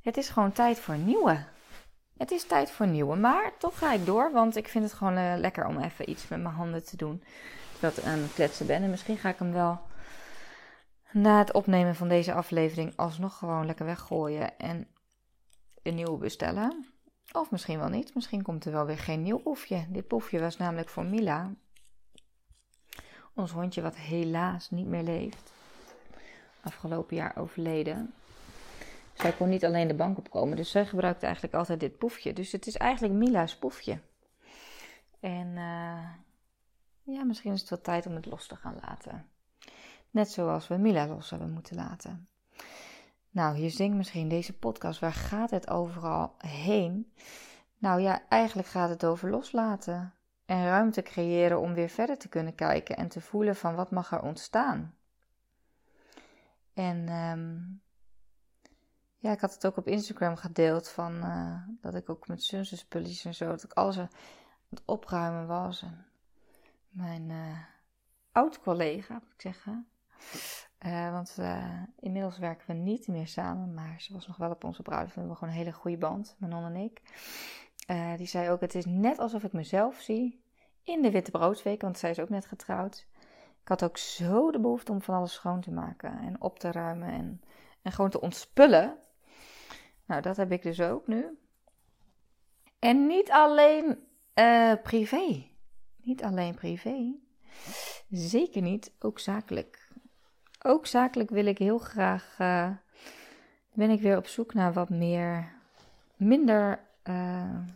Het 0.00 0.16
is 0.16 0.28
gewoon 0.28 0.52
tijd 0.52 0.78
voor 0.78 0.96
nieuwe. 0.96 1.44
Het 2.16 2.30
is 2.30 2.44
tijd 2.44 2.70
voor 2.70 2.86
nieuwe, 2.86 3.16
maar 3.16 3.52
toch 3.58 3.78
ga 3.78 3.92
ik 3.92 4.06
door, 4.06 4.32
want 4.32 4.56
ik 4.56 4.68
vind 4.68 4.84
het 4.84 4.92
gewoon 4.92 5.18
uh, 5.18 5.32
lekker 5.36 5.66
om 5.66 5.80
even 5.80 6.10
iets 6.10 6.28
met 6.28 6.42
mijn 6.42 6.54
handen 6.54 6.84
te 6.84 6.96
doen. 6.96 7.22
Dat 7.80 7.96
ik 7.96 8.04
aan 8.04 8.18
het 8.18 8.34
kletsen 8.34 8.66
ben 8.66 8.82
en 8.82 8.90
misschien 8.90 9.16
ga 9.16 9.28
ik 9.28 9.38
hem 9.38 9.52
wel 9.52 9.80
na 11.12 11.38
het 11.38 11.52
opnemen 11.52 11.94
van 11.94 12.08
deze 12.08 12.32
aflevering 12.32 12.92
alsnog 12.96 13.38
gewoon 13.38 13.66
lekker 13.66 13.86
weggooien 13.86 14.58
en 14.58 14.86
een 15.82 15.94
nieuwe 15.94 16.18
bestellen. 16.18 16.86
Of 17.32 17.50
misschien 17.50 17.78
wel 17.78 17.88
niet. 17.88 18.14
Misschien 18.14 18.42
komt 18.42 18.64
er 18.64 18.72
wel 18.72 18.86
weer 18.86 18.98
geen 18.98 19.22
nieuw 19.22 19.38
poefje. 19.38 19.86
Dit 19.88 20.06
poefje 20.06 20.40
was 20.40 20.56
namelijk 20.56 20.88
voor 20.88 21.04
Mila. 21.04 21.50
Ons 23.34 23.50
hondje 23.50 23.82
wat 23.82 23.96
helaas 23.96 24.70
niet 24.70 24.86
meer 24.86 25.02
leeft. 25.02 25.52
Afgelopen 26.60 27.16
jaar 27.16 27.36
overleden. 27.36 28.14
Zij 29.20 29.32
kon 29.32 29.48
niet 29.48 29.64
alleen 29.64 29.88
de 29.88 29.94
bank 29.94 30.18
opkomen, 30.18 30.56
dus 30.56 30.70
zij 30.70 30.86
gebruikte 30.86 31.24
eigenlijk 31.24 31.54
altijd 31.54 31.80
dit 31.80 31.98
poefje. 31.98 32.32
Dus 32.32 32.52
het 32.52 32.66
is 32.66 32.76
eigenlijk 32.76 33.14
Mila's 33.14 33.56
poefje. 33.56 34.00
En 35.20 35.46
uh, 35.46 36.08
ja, 37.02 37.24
misschien 37.24 37.52
is 37.52 37.60
het 37.60 37.70
wel 37.70 37.80
tijd 37.80 38.06
om 38.06 38.14
het 38.14 38.26
los 38.26 38.46
te 38.46 38.56
gaan 38.56 38.78
laten. 38.80 39.28
Net 40.10 40.30
zoals 40.30 40.68
we 40.68 40.76
Mila 40.76 41.06
los 41.06 41.30
hebben 41.30 41.52
moeten 41.52 41.76
laten. 41.76 42.28
Nou, 43.30 43.56
je 43.56 43.68
zingt 43.68 43.96
misschien 43.96 44.28
deze 44.28 44.58
podcast, 44.58 45.00
waar 45.00 45.12
gaat 45.12 45.50
het 45.50 45.70
overal 45.70 46.34
heen? 46.38 47.12
Nou 47.78 48.00
ja, 48.00 48.28
eigenlijk 48.28 48.68
gaat 48.68 48.88
het 48.88 49.04
over 49.04 49.30
loslaten 49.30 50.14
en 50.46 50.64
ruimte 50.64 51.02
creëren 51.02 51.60
om 51.60 51.74
weer 51.74 51.88
verder 51.88 52.18
te 52.18 52.28
kunnen 52.28 52.54
kijken 52.54 52.96
en 52.96 53.08
te 53.08 53.20
voelen 53.20 53.56
van 53.56 53.74
wat 53.74 53.90
mag 53.90 54.12
er 54.12 54.22
ontstaan. 54.22 54.94
En 56.74 57.08
um, 57.08 57.82
ja, 59.20 59.32
ik 59.32 59.40
had 59.40 59.54
het 59.54 59.66
ook 59.66 59.76
op 59.76 59.86
Instagram 59.86 60.36
gedeeld 60.36 60.88
van 60.88 61.14
uh, 61.14 61.62
dat 61.80 61.94
ik 61.94 62.10
ook 62.10 62.28
met 62.28 62.42
Sunse 62.42 62.76
spulletjes 62.76 63.24
en 63.24 63.34
zo, 63.34 63.46
dat 63.46 63.62
ik 63.62 63.72
alles 63.72 63.98
aan 63.98 64.10
het 64.68 64.82
opruimen 64.84 65.46
was. 65.46 65.82
En 65.82 66.06
mijn 66.88 67.28
uh, 67.28 67.58
oud-collega, 68.32 69.14
moet 69.14 69.32
ik 69.34 69.40
zeggen. 69.40 69.88
Uh, 70.86 71.12
want 71.12 71.38
inmiddels 71.98 72.38
werken 72.38 72.66
we 72.66 72.72
niet 72.72 73.08
meer 73.08 73.26
samen, 73.26 73.74
maar 73.74 74.00
ze 74.00 74.12
was 74.12 74.26
nog 74.26 74.36
wel 74.36 74.50
op 74.50 74.64
onze 74.64 74.82
bruiloft. 74.82 75.14
We 75.14 75.20
hebben 75.20 75.36
gewoon 75.36 75.52
een 75.52 75.60
hele 75.60 75.72
goede 75.72 75.98
band, 75.98 76.36
Manon 76.38 76.64
en 76.64 76.76
ik. 76.76 77.02
die 78.16 78.26
zei 78.26 78.50
ook, 78.50 78.60
het 78.60 78.74
is 78.74 78.84
net 78.86 79.18
alsof 79.18 79.42
ik 79.42 79.52
mezelf 79.52 80.00
zie 80.00 80.42
in 80.82 81.02
de 81.02 81.10
witte 81.10 81.30
broodweek, 81.30 81.82
want 81.82 81.98
zij 81.98 82.10
is 82.10 82.18
ook 82.18 82.28
net 82.28 82.46
getrouwd. 82.46 83.06
Ik 83.62 83.68
had 83.68 83.84
ook 83.84 83.96
zo 83.96 84.50
de 84.50 84.60
behoefte 84.60 84.92
om 84.92 85.02
van 85.02 85.14
alles 85.14 85.32
schoon 85.32 85.60
te 85.60 85.70
maken 85.70 86.18
en 86.18 86.40
op 86.40 86.58
te 86.58 86.72
ruimen 86.72 87.08
en, 87.08 87.42
en 87.82 87.92
gewoon 87.92 88.10
te 88.10 88.20
ontspullen. 88.20 88.98
Nou, 90.10 90.22
dat 90.22 90.36
heb 90.36 90.52
ik 90.52 90.62
dus 90.62 90.80
ook 90.80 91.06
nu. 91.06 91.38
En 92.78 93.06
niet 93.06 93.30
alleen 93.30 93.98
uh, 94.34 94.72
privé. 94.82 95.46
Niet 96.02 96.22
alleen 96.22 96.54
privé. 96.54 97.14
Zeker 98.08 98.62
niet, 98.62 98.92
ook 98.98 99.18
zakelijk. 99.18 99.88
Ook 100.62 100.86
zakelijk 100.86 101.30
wil 101.30 101.46
ik 101.46 101.58
heel 101.58 101.78
graag. 101.78 102.36
Uh, 102.40 102.70
ben 103.72 103.90
ik 103.90 104.00
weer 104.00 104.16
op 104.16 104.26
zoek 104.26 104.54
naar 104.54 104.72
wat 104.72 104.88
meer. 104.88 105.52
Minder. 106.16 106.86
Uh, 107.04 107.66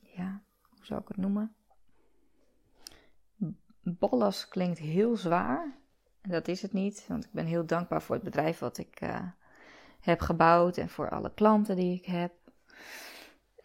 ja, 0.00 0.42
hoe 0.68 0.84
zou 0.84 1.00
ik 1.00 1.08
het 1.08 1.16
noemen? 1.16 1.54
Ballas 3.82 4.48
klinkt 4.48 4.78
heel 4.78 5.16
zwaar. 5.16 5.76
Dat 6.22 6.48
is 6.48 6.62
het 6.62 6.72
niet, 6.72 7.04
want 7.08 7.24
ik 7.24 7.32
ben 7.32 7.46
heel 7.46 7.66
dankbaar 7.66 8.02
voor 8.02 8.14
het 8.14 8.24
bedrijf 8.24 8.58
wat 8.58 8.78
ik 8.78 9.00
heb 10.02 10.20
gebouwd 10.20 10.76
en 10.76 10.88
voor 10.88 11.10
alle 11.10 11.32
klanten 11.34 11.76
die 11.76 11.94
ik 11.96 12.04
heb. 12.04 12.32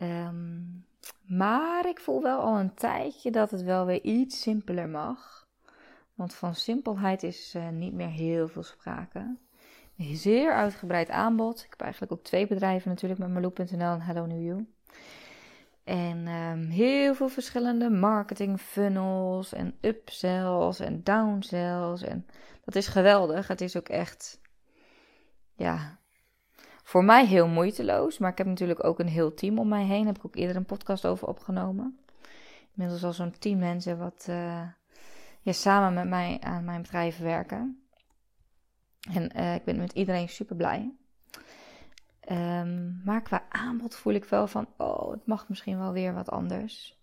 Um, 0.02 0.86
maar 1.26 1.88
ik 1.88 2.00
voel 2.00 2.22
wel 2.22 2.40
al 2.40 2.60
een 2.60 2.74
tijdje 2.74 3.32
dat 3.32 3.52
het 3.52 3.64
wel 3.64 3.86
weer 3.86 4.02
iets 4.02 4.42
simpeler 4.42 4.90
mag. 4.90 5.48
Want 6.14 6.34
van 6.34 6.56
simpelheid 6.56 7.24
is 7.24 7.54
uh, 7.56 7.70
niet 7.70 7.94
meer 7.94 8.10
heel 8.10 8.48
veel 8.48 8.64
sprake. 8.64 9.38
Een 9.98 10.16
zeer 10.16 10.54
uitgebreid 10.54 11.10
aanbod. 11.10 11.64
Ik 11.64 11.70
heb 11.70 11.82
eigenlijk 11.82 12.12
ook 12.12 12.24
twee 12.24 12.48
bedrijven 12.48 12.90
natuurlijk 12.90 13.20
met 13.20 13.30
Marloe.nl 13.30 13.92
en 13.94 14.02
Hello 14.02 14.26
New 14.26 14.44
You. 14.44 14.68
En 15.84 16.28
um, 16.28 16.70
heel 16.70 17.16
veel 17.16 17.30
verschillende 17.30 17.90
marketing 17.90 18.60
funnels 18.60 19.54
en 19.54 19.78
upsells 19.82 20.80
en 20.80 21.04
downsells. 21.04 22.02
En 22.02 22.26
dat 22.66 22.76
is 22.76 22.88
geweldig. 22.88 23.48
Het 23.48 23.62
is 23.62 23.78
ook 23.78 23.90
echt, 23.90 24.42
ja, 25.56 25.97
voor 26.88 27.04
mij 27.04 27.26
heel 27.26 27.48
moeiteloos. 27.48 28.18
Maar 28.18 28.32
ik 28.32 28.38
heb 28.38 28.48
natuurlijk 28.48 28.84
ook 28.84 29.00
een 29.00 29.08
heel 29.08 29.34
team 29.34 29.60
om 29.60 29.68
mij 29.68 29.84
heen. 29.84 29.98
Daar 29.98 30.14
heb 30.14 30.18
ik 30.18 30.26
ook 30.26 30.36
eerder 30.36 30.56
een 30.56 30.66
podcast 30.66 31.06
over 31.06 31.28
opgenomen. 31.28 32.00
Inmiddels 32.76 33.04
al 33.04 33.14
zo'n 33.14 33.40
tien 33.40 33.60
mensen 33.60 33.98
wat 33.98 34.26
uh, 34.30 34.62
ja, 35.42 35.52
samen 35.52 35.94
met 35.94 36.08
mij 36.08 36.38
aan 36.40 36.66
mijn 36.66 36.82
bedrijf 36.82 37.18
werken. 37.18 37.88
En 39.14 39.38
uh, 39.38 39.56
ik 39.56 39.64
ben 39.64 39.78
met 39.78 39.92
iedereen 39.92 40.30
super 40.30 40.56
blij. 40.56 40.94
Um, 42.32 43.02
maar 43.06 43.22
qua 43.22 43.46
aanbod 43.50 43.96
voel 43.96 44.14
ik 44.14 44.26
wel 44.26 44.48
van, 44.48 44.68
oh, 44.78 45.12
het 45.12 45.26
mag 45.26 45.50
misschien 45.50 45.80
wel 45.80 45.92
weer 45.92 46.14
wat 46.14 46.30
anders. 46.30 47.00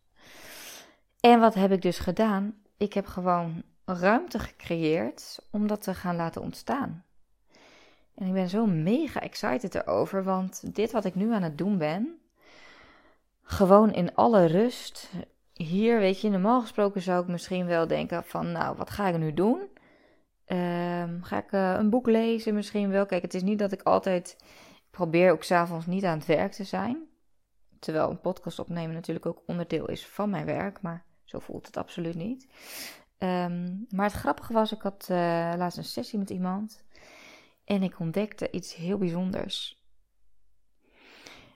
En 1.21 1.41
wat 1.41 1.55
heb 1.55 1.73
ik 1.73 1.83
dus 1.83 1.99
gedaan? 1.99 2.55
Ik 2.77 2.93
heb 2.93 3.07
gewoon 3.07 3.63
ruimte 3.85 4.39
gecreëerd 4.39 5.47
om 5.51 5.67
dat 5.67 5.83
te 5.83 5.95
gaan 5.95 6.17
laten 6.17 6.43
ontstaan. 6.43 7.05
En 8.15 8.27
ik 8.27 8.33
ben 8.33 8.49
zo 8.49 8.67
mega 8.67 9.21
excited 9.21 9.75
erover, 9.75 10.25
want 10.25 10.75
dit 10.75 10.93
wat 10.93 11.05
ik 11.05 11.15
nu 11.15 11.33
aan 11.33 11.43
het 11.43 11.59
doen 11.59 11.79
ben, 11.79 12.19
gewoon 13.43 13.93
in 13.93 14.15
alle 14.15 14.45
rust. 14.45 15.11
Hier, 15.53 15.99
weet 15.99 16.21
je, 16.21 16.31
normaal 16.31 16.61
gesproken 16.61 17.03
zou 17.03 17.23
ik 17.23 17.29
misschien 17.29 17.67
wel 17.67 17.87
denken 17.87 18.25
van, 18.25 18.53
nou, 18.53 18.77
wat 18.77 18.91
ga 18.91 19.09
ik 19.09 19.19
nu 19.19 19.35
doen? 19.35 19.59
Um, 20.47 21.23
ga 21.23 21.39
ik 21.39 21.53
uh, 21.53 21.75
een 21.79 21.91
boek 21.91 22.07
lezen 22.07 22.55
misschien 22.55 22.91
wel? 22.91 23.07
Kijk, 23.07 23.23
het 23.23 23.35
is 23.35 23.43
niet 23.43 23.59
dat 23.59 23.73
ik 23.73 23.83
altijd 23.83 24.37
probeer 24.91 25.33
ook 25.33 25.43
s'avonds 25.43 25.87
niet 25.87 26.05
aan 26.05 26.19
het 26.19 26.27
werk 26.27 26.53
te 26.53 26.65
zijn. 26.65 27.09
Terwijl 27.79 28.11
een 28.11 28.21
podcast 28.21 28.59
opnemen 28.59 28.95
natuurlijk 28.95 29.27
ook 29.27 29.43
onderdeel 29.47 29.89
is 29.89 30.07
van 30.07 30.31
mijn 30.31 30.47
werk, 30.47 30.83
maar 30.83 31.05
zo 31.25 31.39
voelt 31.39 31.67
het 31.67 31.77
absoluut 31.77 32.15
niet. 32.15 32.49
Um, 33.19 33.87
maar 33.89 34.07
het 34.07 34.15
grappige 34.15 34.53
was, 34.53 34.73
ik 34.73 34.83
had 34.83 35.09
uh, 35.11 35.17
laatst 35.57 35.79
een 35.79 35.85
sessie 35.85 36.19
met 36.19 36.31
iemand 36.31 36.84
en 37.65 37.83
ik 37.83 37.99
ontdekte 37.99 38.51
iets 38.51 38.75
heel 38.75 38.99
bijzonders. 38.99 39.83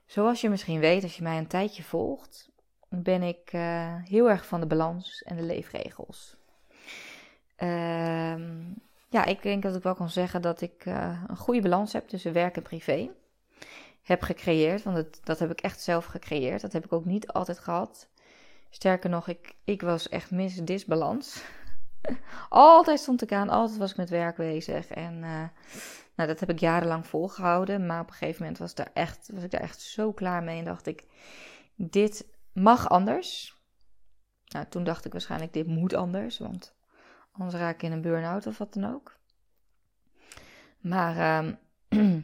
Zoals 0.07 0.41
je 0.41 0.49
misschien 0.49 0.81
weet, 0.81 1.03
als 1.03 1.17
je 1.17 1.23
mij 1.23 1.39
een 1.39 1.47
tijdje 1.47 1.83
volgt, 1.83 2.51
ben 2.89 3.23
ik 3.23 3.53
uh, 3.53 3.95
heel 4.05 4.31
erg 4.31 4.47
van 4.47 4.61
de 4.61 4.67
balans 4.67 5.23
en 5.23 5.37
de 5.37 5.43
leefregels. 5.43 6.37
Uh, 7.59 8.39
ja, 9.09 9.25
ik 9.25 9.43
denk 9.43 9.63
dat 9.63 9.77
ik 9.77 9.83
wel 9.83 9.95
kan 9.95 10.11
zeggen 10.11 10.43
dat 10.43 10.61
ik 10.61 10.87
uh, 10.87 11.23
een 11.27 11.37
goede 11.37 11.61
balans 11.61 11.93
heb 11.93 12.09
tussen 12.09 12.33
werk 12.33 12.57
en 12.57 12.63
privé 12.63 13.11
heb 14.03 14.23
gecreëerd. 14.23 14.83
Want 14.83 14.97
het, 14.97 15.21
dat 15.25 15.39
heb 15.39 15.51
ik 15.51 15.61
echt 15.61 15.81
zelf 15.81 16.05
gecreëerd. 16.05 16.61
Dat 16.61 16.73
heb 16.73 16.85
ik 16.85 16.93
ook 16.93 17.05
niet 17.05 17.29
altijd 17.29 17.59
gehad. 17.59 18.09
Sterker 18.71 19.11
nog, 19.11 19.29
ik, 19.29 19.55
ik 19.65 19.83
was 19.83 20.09
echt 20.09 20.31
mis 20.31 20.55
disbalans. 20.55 21.43
Altijd 22.49 23.01
stond 23.01 23.23
ik 23.23 23.33
aan, 23.33 23.49
altijd 23.49 23.79
was 23.79 23.91
ik 23.91 23.97
met 23.97 24.11
werk 24.11 24.37
bezig. 24.37 24.89
En 24.89 25.15
uh, 25.15 25.45
nou, 26.15 26.29
dat 26.29 26.41
heb 26.41 26.51
ik 26.51 26.59
jarenlang 26.59 27.07
volgehouden. 27.07 27.87
Maar 27.87 28.01
op 28.01 28.09
een 28.09 28.15
gegeven 28.15 28.43
moment 28.43 28.59
was, 28.59 28.75
echt, 28.93 29.31
was 29.33 29.43
ik 29.43 29.51
daar 29.51 29.61
echt 29.61 29.81
zo 29.81 30.13
klaar 30.13 30.43
mee. 30.43 30.59
En 30.59 30.65
dacht 30.65 30.87
ik, 30.87 31.05
dit 31.75 32.27
mag 32.53 32.89
anders. 32.89 33.57
Nou, 34.47 34.67
toen 34.69 34.85
dacht 34.85 35.05
ik 35.05 35.13
waarschijnlijk, 35.13 35.53
dit 35.53 35.67
moet 35.67 35.95
anders. 35.95 36.39
Want 36.39 36.75
anders 37.33 37.57
raak 37.57 37.75
ik 37.75 37.83
in 37.83 37.93
een 37.93 38.03
burn-out 38.03 38.47
of 38.47 38.59
wat 38.59 38.75
dan 38.75 38.95
ook. 38.95 39.17
Maar... 40.81 41.45
Uh, 41.45 41.53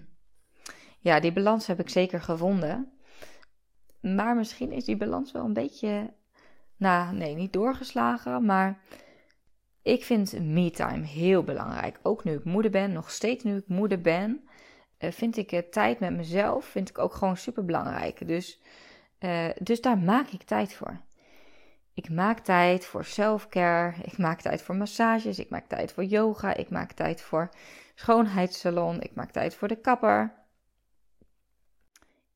ja, 1.00 1.20
die 1.20 1.32
balans 1.32 1.66
heb 1.66 1.80
ik 1.80 1.88
zeker 1.88 2.20
gevonden. 2.20 2.92
Maar 4.00 4.36
misschien 4.36 4.72
is 4.72 4.84
die 4.84 4.96
balans 4.96 5.32
wel 5.32 5.44
een 5.44 5.52
beetje, 5.52 6.12
nou 6.76 7.14
nee, 7.14 7.34
niet 7.34 7.52
doorgeslagen, 7.52 8.44
maar 8.44 8.80
ik 9.84 10.04
vind 10.04 10.40
me-time 10.40 11.04
heel 11.04 11.42
belangrijk. 11.42 11.98
Ook 12.02 12.24
nu 12.24 12.32
ik 12.32 12.44
moeder 12.44 12.70
ben, 12.70 12.92
nog 12.92 13.10
steeds 13.10 13.44
nu 13.44 13.56
ik 13.56 13.68
moeder 13.68 14.00
ben, 14.00 14.48
uh, 14.98 15.10
vind 15.10 15.36
ik 15.36 15.52
uh, 15.52 15.58
tijd 15.58 16.00
met 16.00 16.12
mezelf 16.16 16.64
vind 16.64 16.88
ik 16.88 16.98
ook 16.98 17.14
gewoon 17.14 17.36
super 17.36 17.64
belangrijk. 17.64 18.28
Dus, 18.28 18.60
uh, 19.20 19.48
dus 19.60 19.80
daar 19.80 19.98
maak 19.98 20.28
ik 20.28 20.42
tijd 20.42 20.74
voor. 20.74 21.00
Ik 21.94 22.10
maak 22.10 22.38
tijd 22.38 22.86
voor 22.86 23.04
self-care, 23.04 23.94
ik 24.02 24.18
maak 24.18 24.40
tijd 24.40 24.62
voor 24.62 24.76
massages, 24.76 25.38
ik 25.38 25.50
maak 25.50 25.66
tijd 25.66 25.92
voor 25.92 26.04
yoga, 26.04 26.54
ik 26.54 26.70
maak 26.70 26.92
tijd 26.92 27.20
voor 27.20 27.48
schoonheidssalon, 27.94 29.00
ik 29.00 29.14
maak 29.14 29.30
tijd 29.30 29.54
voor 29.54 29.68
de 29.68 29.80
kapper. 29.80 30.34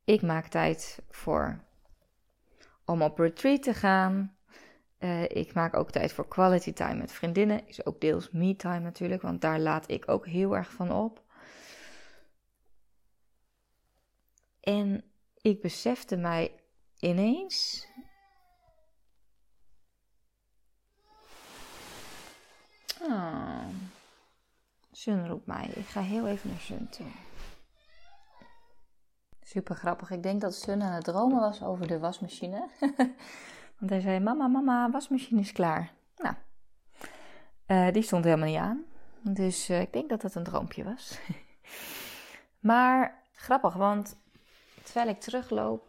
Ik 0.04 0.22
maak 0.22 0.46
tijd 0.46 1.02
voor 1.10 1.64
om 2.84 3.02
op 3.02 3.18
retreat 3.18 3.62
te 3.62 3.74
gaan. 3.74 4.37
Uh, 4.98 5.22
ik 5.22 5.54
maak 5.54 5.74
ook 5.74 5.90
tijd 5.90 6.12
voor 6.12 6.28
quality 6.28 6.72
time 6.72 6.94
met 6.94 7.12
vriendinnen. 7.12 7.68
Is 7.68 7.86
ook 7.86 8.00
deels 8.00 8.30
me 8.30 8.56
time 8.56 8.80
natuurlijk, 8.80 9.22
want 9.22 9.40
daar 9.40 9.60
laat 9.60 9.90
ik 9.90 10.08
ook 10.08 10.26
heel 10.26 10.56
erg 10.56 10.70
van 10.70 10.92
op. 10.92 11.22
En 14.60 15.04
ik 15.40 15.60
besefte 15.60 16.16
mij 16.16 16.60
ineens. 16.98 17.86
Oh, 23.02 23.66
Sun 24.92 25.28
roept 25.28 25.46
mij. 25.46 25.66
Ik 25.74 25.86
ga 25.86 26.00
heel 26.00 26.26
even 26.26 26.50
naar 26.50 26.60
Sun 26.60 26.88
toe. 26.88 27.06
Super 29.42 29.74
grappig. 29.74 30.10
Ik 30.10 30.22
denk 30.22 30.40
dat 30.40 30.54
Sun 30.54 30.82
aan 30.82 30.92
het 30.92 31.04
dromen 31.04 31.40
was 31.40 31.62
over 31.62 31.86
de 31.86 31.98
wasmachine. 31.98 32.68
Want 33.78 33.90
hij 33.90 34.00
zei: 34.00 34.20
Mama, 34.20 34.46
mama, 34.46 34.90
wasmachine 34.90 35.40
is 35.40 35.52
klaar. 35.52 35.92
Nou, 36.16 36.34
Uh, 37.68 37.92
die 37.92 38.02
stond 38.02 38.24
helemaal 38.24 38.48
niet 38.48 38.58
aan. 38.58 38.84
Dus 39.20 39.70
uh, 39.70 39.80
ik 39.80 39.92
denk 39.92 40.08
dat 40.08 40.22
het 40.22 40.34
een 40.34 40.42
droompje 40.42 40.84
was. 40.84 41.18
maar 42.70 43.22
grappig, 43.32 43.74
want 43.74 44.16
terwijl 44.82 45.08
ik 45.08 45.20
terugloop, 45.20 45.86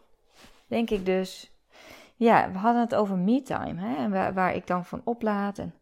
denk 0.67 0.89
ik 0.89 1.05
dus. 1.05 1.51
Ja, 2.15 2.51
we 2.51 2.57
hadden 2.57 2.81
het 2.81 2.95
over 2.95 3.17
me-time. 3.17 3.95
En 3.95 4.33
waar, 4.33 4.53
ik 4.55 4.67
dan 4.67 4.85
van 4.85 5.01
oplaad. 5.03 5.57
En 5.57 5.73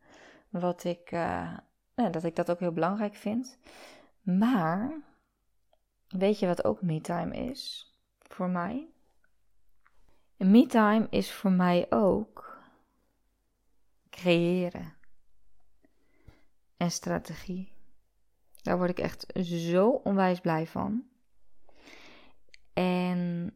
wat 0.49 0.83
ik. 0.83 1.11
Uh, 1.11 1.57
nou, 1.95 2.09
dat 2.11 2.23
ik 2.23 2.35
dat 2.35 2.51
ook 2.51 2.59
heel 2.59 2.71
belangrijk 2.71 3.15
vind. 3.15 3.57
Maar. 4.21 5.01
Weet 6.07 6.39
je 6.39 6.47
wat 6.47 6.63
ook 6.63 6.81
me-time 6.81 7.35
is? 7.35 7.91
Voor 8.19 8.49
mij? 8.49 8.87
Me-time 10.37 11.07
is 11.09 11.31
voor 11.31 11.51
mij 11.51 11.85
ook. 11.89 12.57
Creëren 14.09 14.93
en 16.77 16.91
strategie. 16.91 17.73
Daar 18.61 18.77
word 18.77 18.89
ik 18.89 18.99
echt 18.99 19.25
zo 19.43 19.89
onwijs 19.89 20.39
blij 20.39 20.67
van. 20.67 21.03
En 22.73 23.53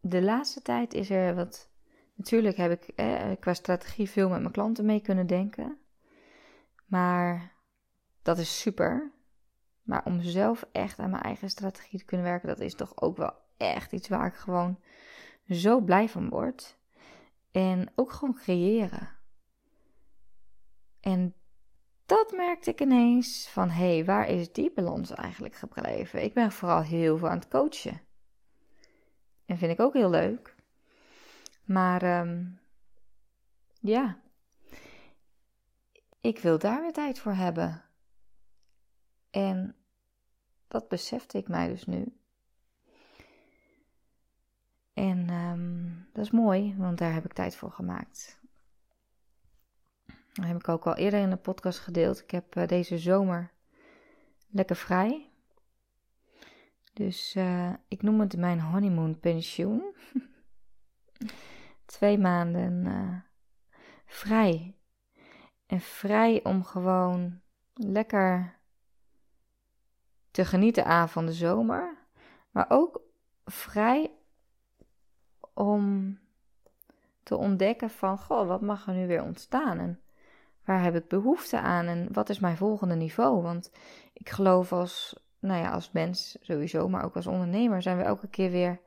de 0.00 0.22
laatste 0.22 0.62
tijd 0.62 0.94
is 0.94 1.10
er 1.10 1.34
wat. 1.34 1.70
Natuurlijk 2.14 2.56
heb 2.56 2.70
ik 2.70 2.88
eh, 2.96 3.30
qua 3.40 3.54
strategie 3.54 4.10
veel 4.10 4.28
met 4.28 4.40
mijn 4.40 4.52
klanten 4.52 4.84
mee 4.84 5.00
kunnen 5.00 5.26
denken. 5.26 5.78
Maar 6.86 7.52
dat 8.22 8.38
is 8.38 8.60
super. 8.60 9.12
Maar 9.82 10.04
om 10.04 10.20
zelf 10.20 10.66
echt 10.72 10.98
aan 10.98 11.10
mijn 11.10 11.22
eigen 11.22 11.50
strategie 11.50 11.98
te 11.98 12.04
kunnen 12.04 12.26
werken, 12.26 12.48
dat 12.48 12.60
is 12.60 12.74
toch 12.74 13.00
ook 13.00 13.16
wel 13.16 13.32
echt 13.56 13.92
iets 13.92 14.08
waar 14.08 14.26
ik 14.26 14.34
gewoon 14.34 14.78
zo 15.48 15.80
blij 15.80 16.08
van 16.08 16.28
word. 16.28 16.78
En 17.50 17.92
ook 17.94 18.12
gewoon 18.12 18.34
creëren. 18.34 19.08
En 21.00 21.34
dat 22.06 22.32
merkte 22.32 22.70
ik 22.70 22.80
ineens 22.80 23.48
van 23.48 23.70
hé, 23.70 23.94
hey, 23.94 24.04
waar 24.04 24.28
is 24.28 24.52
die 24.52 24.72
balans 24.72 25.10
eigenlijk 25.10 25.54
gebleven? 25.54 26.22
Ik 26.22 26.34
ben 26.34 26.52
vooral 26.52 26.82
heel 26.82 27.18
veel 27.18 27.28
aan 27.28 27.38
het 27.38 27.48
coachen. 27.48 28.00
En 29.46 29.58
vind 29.58 29.72
ik 29.72 29.80
ook 29.80 29.92
heel 29.92 30.10
leuk. 30.10 30.54
Maar 31.64 32.20
um, 32.20 32.60
ja, 33.80 34.20
ik 36.20 36.38
wil 36.38 36.58
daar 36.58 36.80
weer 36.80 36.92
tijd 36.92 37.18
voor 37.18 37.32
hebben. 37.32 37.82
En 39.30 39.76
dat 40.68 40.88
besefte 40.88 41.38
ik 41.38 41.48
mij 41.48 41.68
dus 41.68 41.84
nu. 41.84 42.21
En 44.92 45.30
um, 45.30 46.08
dat 46.12 46.24
is 46.24 46.30
mooi, 46.30 46.74
want 46.78 46.98
daar 46.98 47.12
heb 47.12 47.24
ik 47.24 47.32
tijd 47.32 47.56
voor 47.56 47.70
gemaakt. 47.70 48.40
Dat 50.32 50.44
heb 50.44 50.56
ik 50.56 50.68
ook 50.68 50.86
al 50.86 50.94
eerder 50.94 51.20
in 51.20 51.30
de 51.30 51.36
podcast 51.36 51.78
gedeeld. 51.78 52.20
Ik 52.20 52.30
heb 52.30 52.56
uh, 52.56 52.66
deze 52.66 52.98
zomer 52.98 53.50
lekker 54.48 54.76
vrij. 54.76 55.30
Dus 56.92 57.36
uh, 57.36 57.72
ik 57.88 58.02
noem 58.02 58.20
het 58.20 58.36
mijn 58.36 58.60
honeymoon 58.60 59.20
pensioen. 59.20 59.94
Twee 61.84 62.18
maanden 62.18 62.86
uh, 62.86 63.20
vrij. 64.06 64.76
En 65.66 65.80
vrij 65.80 66.44
om 66.44 66.64
gewoon 66.64 67.40
lekker 67.72 68.58
te 70.30 70.44
genieten 70.44 70.84
aan 70.84 71.08
van 71.08 71.26
de 71.26 71.32
zomer. 71.32 71.98
Maar 72.50 72.66
ook 72.68 73.00
vrij 73.44 74.10
om 75.54 76.18
te 77.22 77.36
ontdekken 77.36 77.90
van, 77.90 78.18
goh, 78.18 78.46
wat 78.46 78.60
mag 78.60 78.86
er 78.86 78.94
nu 78.94 79.06
weer 79.06 79.22
ontstaan? 79.22 79.78
En 79.78 80.02
Waar 80.64 80.82
heb 80.82 80.94
ik 80.94 81.08
behoefte 81.08 81.60
aan 81.60 81.86
en 81.86 82.12
wat 82.12 82.28
is 82.28 82.38
mijn 82.38 82.56
volgende 82.56 82.94
niveau? 82.94 83.42
Want 83.42 83.70
ik 84.12 84.30
geloof 84.30 84.72
als, 84.72 85.20
nou 85.38 85.60
ja, 85.60 85.70
als 85.70 85.90
mens 85.92 86.36
sowieso, 86.40 86.88
maar 86.88 87.04
ook 87.04 87.16
als 87.16 87.26
ondernemer 87.26 87.82
zijn 87.82 87.96
we 87.96 88.02
elke 88.02 88.28
keer 88.28 88.50
weer. 88.50 88.80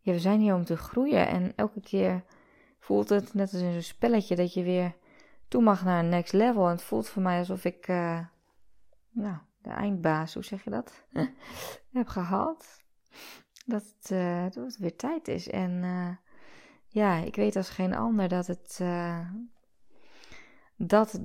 Ja, 0.00 0.12
we 0.12 0.18
zijn 0.18 0.40
hier 0.40 0.54
om 0.54 0.64
te 0.64 0.76
groeien 0.76 1.28
en 1.28 1.52
elke 1.56 1.80
keer 1.80 2.24
voelt 2.78 3.08
het 3.08 3.34
net 3.34 3.52
als 3.52 3.62
in 3.62 3.72
zo'n 3.72 3.82
spelletje 3.82 4.36
dat 4.36 4.54
je 4.54 4.62
weer 4.62 4.94
toe 5.48 5.62
mag 5.62 5.84
naar 5.84 5.98
een 5.98 6.08
next 6.08 6.32
level. 6.32 6.64
En 6.64 6.70
het 6.70 6.82
voelt 6.82 7.08
voor 7.08 7.22
mij 7.22 7.38
alsof 7.38 7.64
ik, 7.64 7.88
uh, 7.88 8.20
nou, 9.10 9.36
de 9.62 9.70
eindbaas, 9.70 10.34
hoe 10.34 10.44
zeg 10.44 10.64
je 10.64 10.70
dat, 10.70 11.04
heb 11.92 12.08
gehaald. 12.08 12.82
Dat 13.66 13.94
het, 13.98 14.10
uh, 14.10 14.44
dat 14.50 14.76
weer 14.76 14.96
tijd 14.96 15.28
is. 15.28 15.48
En 15.48 15.70
uh, 15.70 16.16
ja, 16.86 17.16
ik 17.16 17.36
weet 17.36 17.56
als 17.56 17.70
geen 17.70 17.94
ander 17.94 18.28
dat 18.28 18.46
het 18.46 18.80
dat, 20.86 21.20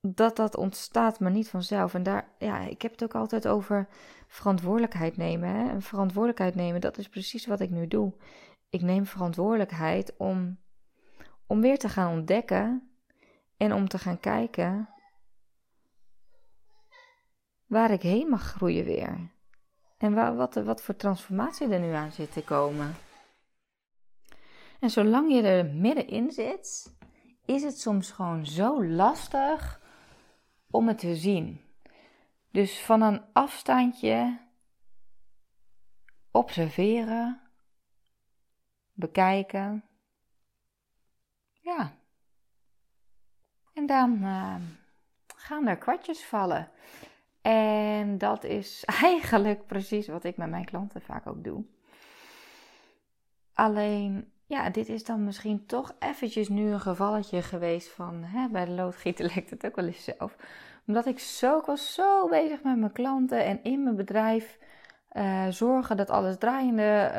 dat 0.00 0.36
dat 0.36 0.56
ontstaat, 0.56 1.20
maar 1.20 1.30
niet 1.30 1.48
vanzelf. 1.48 1.94
En 1.94 2.02
daar, 2.02 2.28
ja, 2.38 2.60
ik 2.60 2.82
heb 2.82 2.92
het 2.92 3.02
ook 3.04 3.14
altijd 3.14 3.48
over 3.48 3.88
verantwoordelijkheid 4.26 5.16
nemen. 5.16 5.48
Hè? 5.48 5.68
En 5.68 5.82
verantwoordelijkheid 5.82 6.54
nemen, 6.54 6.80
dat 6.80 6.98
is 6.98 7.08
precies 7.08 7.46
wat 7.46 7.60
ik 7.60 7.70
nu 7.70 7.88
doe. 7.88 8.14
Ik 8.68 8.82
neem 8.82 9.06
verantwoordelijkheid 9.06 10.16
om, 10.16 10.58
om 11.46 11.60
weer 11.60 11.78
te 11.78 11.88
gaan 11.88 12.12
ontdekken 12.12 12.90
en 13.56 13.72
om 13.72 13.88
te 13.88 13.98
gaan 13.98 14.20
kijken 14.20 14.88
waar 17.66 17.90
ik 17.90 18.02
heen 18.02 18.28
mag 18.28 18.42
groeien 18.42 18.84
weer. 18.84 19.30
En 19.98 20.14
waar, 20.14 20.36
wat, 20.36 20.54
wat 20.54 20.82
voor 20.82 20.96
transformatie 20.96 21.68
er 21.68 21.80
nu 21.80 21.92
aan 21.92 22.12
zit 22.12 22.32
te 22.32 22.42
komen. 22.42 22.94
En 24.80 24.90
zolang 24.90 25.32
je 25.32 25.42
er 25.42 25.66
middenin 25.66 26.30
zit, 26.30 26.96
is 27.44 27.62
het 27.62 27.80
soms 27.80 28.10
gewoon 28.10 28.46
zo 28.46 28.84
lastig 28.84 29.80
om 30.70 30.88
het 30.88 30.98
te 30.98 31.16
zien. 31.16 31.60
Dus 32.50 32.80
van 32.80 33.02
een 33.02 33.22
afstandje 33.32 34.38
observeren, 36.30 37.40
bekijken. 38.92 39.84
Ja. 41.60 41.92
En 43.74 43.86
dan 43.86 44.18
uh, 44.22 44.56
gaan 45.36 45.66
er 45.66 45.76
kwartjes 45.76 46.24
vallen. 46.24 46.70
En 47.48 48.18
dat 48.18 48.44
is 48.44 48.84
eigenlijk 49.02 49.66
precies 49.66 50.08
wat 50.08 50.24
ik 50.24 50.36
met 50.36 50.50
mijn 50.50 50.64
klanten 50.64 51.00
vaak 51.00 51.26
ook 51.26 51.44
doe. 51.44 51.64
Alleen 53.54 54.32
ja, 54.46 54.70
dit 54.70 54.88
is 54.88 55.04
dan 55.04 55.24
misschien 55.24 55.66
toch 55.66 55.94
eventjes 55.98 56.48
nu 56.48 56.70
een 56.70 56.80
gevalletje 56.80 57.42
geweest 57.42 57.88
van, 57.88 58.24
hè, 58.24 58.48
bij 58.48 58.64
de 58.64 58.70
loodgieter 58.70 59.24
lijkt 59.34 59.50
het 59.50 59.66
ook 59.66 59.76
wel 59.76 59.86
eens 59.86 60.04
zelf. 60.04 60.36
Omdat 60.86 61.06
ik 61.06 61.18
zo, 61.18 61.62
was 61.66 61.94
zo 61.94 62.28
bezig 62.28 62.62
met 62.62 62.76
mijn 62.76 62.92
klanten 62.92 63.44
en 63.44 63.62
in 63.62 63.82
mijn 63.82 63.96
bedrijf 63.96 64.58
uh, 65.12 65.46
zorgen 65.48 65.96
dat 65.96 66.10
alles 66.10 66.38
draaiende 66.38 67.12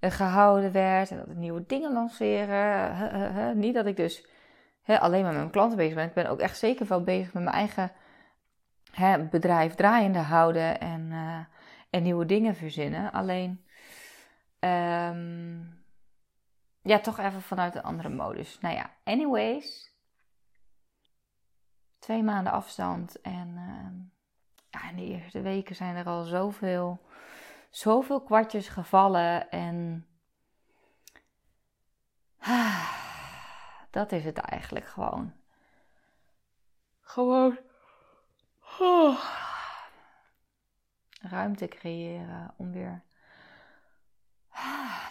uh, 0.00 0.10
gehouden 0.10 0.72
werd. 0.72 1.10
En 1.10 1.16
dat 1.16 1.26
we 1.26 1.34
nieuwe 1.34 1.64
dingen 1.66 1.92
lanceren. 1.92 3.58
niet 3.58 3.74
dat 3.74 3.86
ik 3.86 3.96
dus 3.96 4.26
alleen 4.86 5.22
maar 5.22 5.32
met 5.32 5.40
mijn 5.40 5.50
klanten 5.50 5.76
bezig 5.76 5.94
ben. 5.94 6.06
Ik 6.06 6.14
ben 6.14 6.30
ook 6.30 6.40
echt 6.40 6.58
zeker 6.58 6.86
wel 6.86 7.02
bezig 7.02 7.32
met 7.32 7.42
mijn 7.42 7.56
eigen 7.56 7.92
bedrijf 9.30 9.74
draaiende 9.74 10.18
houden 10.18 10.80
en, 10.80 11.12
en 11.90 12.02
nieuwe 12.02 12.26
dingen 12.26 12.54
verzinnen. 12.54 13.12
Alleen... 13.12 13.64
Um, 14.60 15.84
ja, 16.84 17.00
toch 17.00 17.18
even 17.18 17.42
vanuit 17.42 17.74
een 17.74 17.82
andere 17.82 18.08
modus. 18.08 18.58
Nou 18.60 18.74
ja, 18.74 18.90
anyways. 19.04 19.92
Twee 21.98 22.22
maanden 22.22 22.52
afstand. 22.52 23.20
En 23.20 23.48
uh, 23.48 23.86
ja, 24.70 24.88
in 24.90 24.96
de 24.96 25.04
eerste 25.04 25.40
weken 25.40 25.76
zijn 25.76 25.96
er 25.96 26.06
al 26.06 26.24
zoveel, 26.24 27.06
zoveel 27.70 28.22
kwartjes 28.22 28.68
gevallen. 28.68 29.50
En 29.50 30.06
dat 33.90 34.12
is 34.12 34.24
het 34.24 34.38
eigenlijk 34.38 34.86
gewoon. 34.86 35.32
Gewoon. 37.00 37.58
Ruimte 41.20 41.68
creëren 41.68 42.54
om 42.56 42.72
weer 42.72 43.04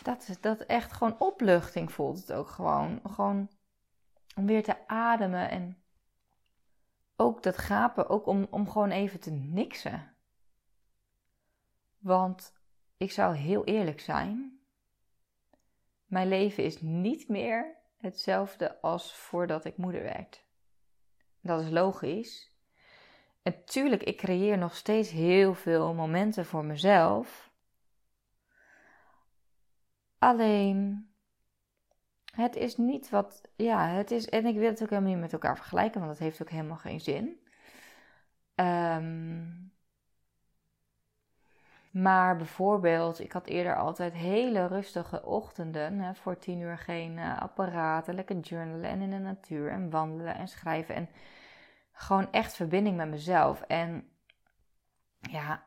dat, 0.04 0.38
dat 0.42 0.60
echt 0.60 0.94
gewoon 0.94 1.20
opluchting 1.20 1.92
voelt 1.92 2.18
het 2.18 2.34
ook 2.34 2.50
gewoon. 2.50 3.00
Gewoon 3.04 3.50
om 4.36 4.46
weer 4.46 4.64
te 4.64 4.88
ademen 4.88 5.50
en 5.50 5.84
ook 7.16 7.44
dat 7.44 7.58
gapen, 7.58 8.10
ook 8.10 8.26
om, 8.26 8.48
om 8.50 8.70
gewoon 8.70 8.92
even 8.92 9.20
te 9.20 9.32
niksen. 9.32 10.16
Want 11.98 12.54
ik 12.98 13.12
zou 13.12 13.36
heel 13.36 13.64
eerlijk 13.64 14.00
zijn. 14.00 14.62
Mijn 16.06 16.28
leven 16.28 16.64
is 16.64 16.82
niet 16.82 17.28
meer 17.30 17.78
hetzelfde 17.98 18.82
als 18.82 19.16
voordat 19.16 19.66
ik 19.66 19.78
moeder 19.78 20.02
werd. 20.02 20.46
Dat 21.42 21.62
is 21.62 21.70
logisch. 21.70 22.53
En 23.44 23.66
tuurlijk, 23.66 24.04
ik 24.04 24.18
creëer 24.18 24.58
nog 24.58 24.76
steeds 24.76 25.10
heel 25.12 25.54
veel 25.54 25.94
momenten 25.94 26.46
voor 26.46 26.66
mezelf. 26.66 27.52
Alleen 30.18 31.08
het 32.36 32.56
is 32.56 32.78
niet 32.78 33.10
wat, 33.10 33.42
ja, 33.56 33.88
het 33.88 34.12
is, 34.12 34.30
en 34.30 34.46
ik 34.46 34.56
wil 34.56 34.70
het 34.70 34.82
ook 34.84 34.90
helemaal 34.90 35.12
niet 35.12 35.20
met 35.20 35.34
elkaar 35.34 35.56
vergelijken, 35.56 36.00
want 36.00 36.12
dat 36.12 36.22
heeft 36.22 36.42
ook 36.42 36.50
helemaal 36.50 36.78
geen 36.78 37.02
zin. 37.02 37.42
Ehm, 38.56 39.46
maar 41.92 42.38
bijvoorbeeld, 42.38 43.20
ik 43.20 43.32
had 43.32 43.48
eerder 43.48 43.76
altijd 43.78 44.14
hele 44.14 44.68
rustige 44.68 45.26
ochtenden. 45.26 46.00
Hè, 46.00 46.16
voor 46.16 46.38
tien 46.38 46.60
uur 46.60 46.78
geen 46.78 47.18
uh, 47.18 47.42
apparaten, 47.42 48.16
lekker 48.16 48.40
journalen 48.40 48.90
en 48.90 49.02
in 49.02 49.10
de 49.10 49.20
natuur 49.20 49.70
en 49.70 49.90
wandelen 49.90 50.36
en 50.36 50.48
schrijven. 50.48 50.96
En 50.96 51.10
gewoon 51.94 52.32
echt 52.32 52.56
verbinding 52.56 52.98
met 52.98 53.10
mezelf. 53.10 53.62
En 53.62 54.08
ja, 55.20 55.64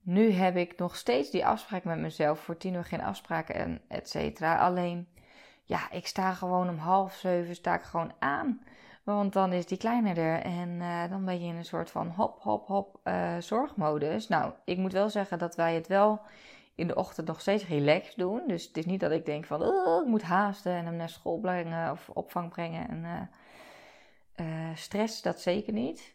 nu 0.00 0.30
heb 0.30 0.56
ik 0.56 0.78
nog 0.78 0.96
steeds 0.96 1.30
die 1.30 1.46
afspraak 1.46 1.84
met 1.84 1.98
mezelf. 1.98 2.40
Voor 2.40 2.56
tien 2.56 2.74
uur 2.74 2.84
geen 2.84 3.02
afspraken 3.02 3.54
en 3.54 3.80
et 3.88 4.08
cetera. 4.08 4.58
Alleen, 4.58 5.08
ja, 5.64 5.90
ik 5.90 6.06
sta 6.06 6.32
gewoon 6.32 6.68
om 6.68 6.78
half 6.78 7.14
zeven 7.14 7.54
sta 7.54 7.74
ik 7.74 7.82
gewoon 7.82 8.12
aan. 8.18 8.62
Want 9.02 9.32
dan 9.32 9.52
is 9.52 9.66
die 9.66 9.78
kleiner 9.78 10.18
er 10.18 10.40
en 10.40 10.68
uh, 10.68 11.10
dan 11.10 11.24
ben 11.24 11.40
je 11.40 11.46
in 11.46 11.56
een 11.56 11.64
soort 11.64 11.90
van 11.90 12.08
hop, 12.08 12.42
hop, 12.42 12.66
hop 12.66 13.00
uh, 13.04 13.36
zorgmodus. 13.38 14.28
Nou, 14.28 14.52
ik 14.64 14.78
moet 14.78 14.92
wel 14.92 15.10
zeggen 15.10 15.38
dat 15.38 15.56
wij 15.56 15.74
het 15.74 15.86
wel 15.86 16.20
in 16.74 16.86
de 16.86 16.94
ochtend 16.94 17.26
nog 17.26 17.40
steeds 17.40 17.66
relaxed 17.66 18.16
doen. 18.16 18.42
Dus 18.46 18.66
het 18.66 18.76
is 18.76 18.86
niet 18.86 19.00
dat 19.00 19.10
ik 19.10 19.26
denk 19.26 19.44
van, 19.44 19.62
oh, 19.62 20.02
ik 20.02 20.08
moet 20.08 20.22
haasten 20.22 20.72
en 20.72 20.84
hem 20.84 20.96
naar 20.96 21.08
school 21.08 21.38
brengen 21.38 21.90
of 21.90 22.08
opvang 22.08 22.48
brengen. 22.48 22.88
En 22.88 23.04
uh, 23.04 23.20
stress, 24.74 25.22
dat 25.22 25.40
zeker 25.40 25.72
niet. 25.72 26.14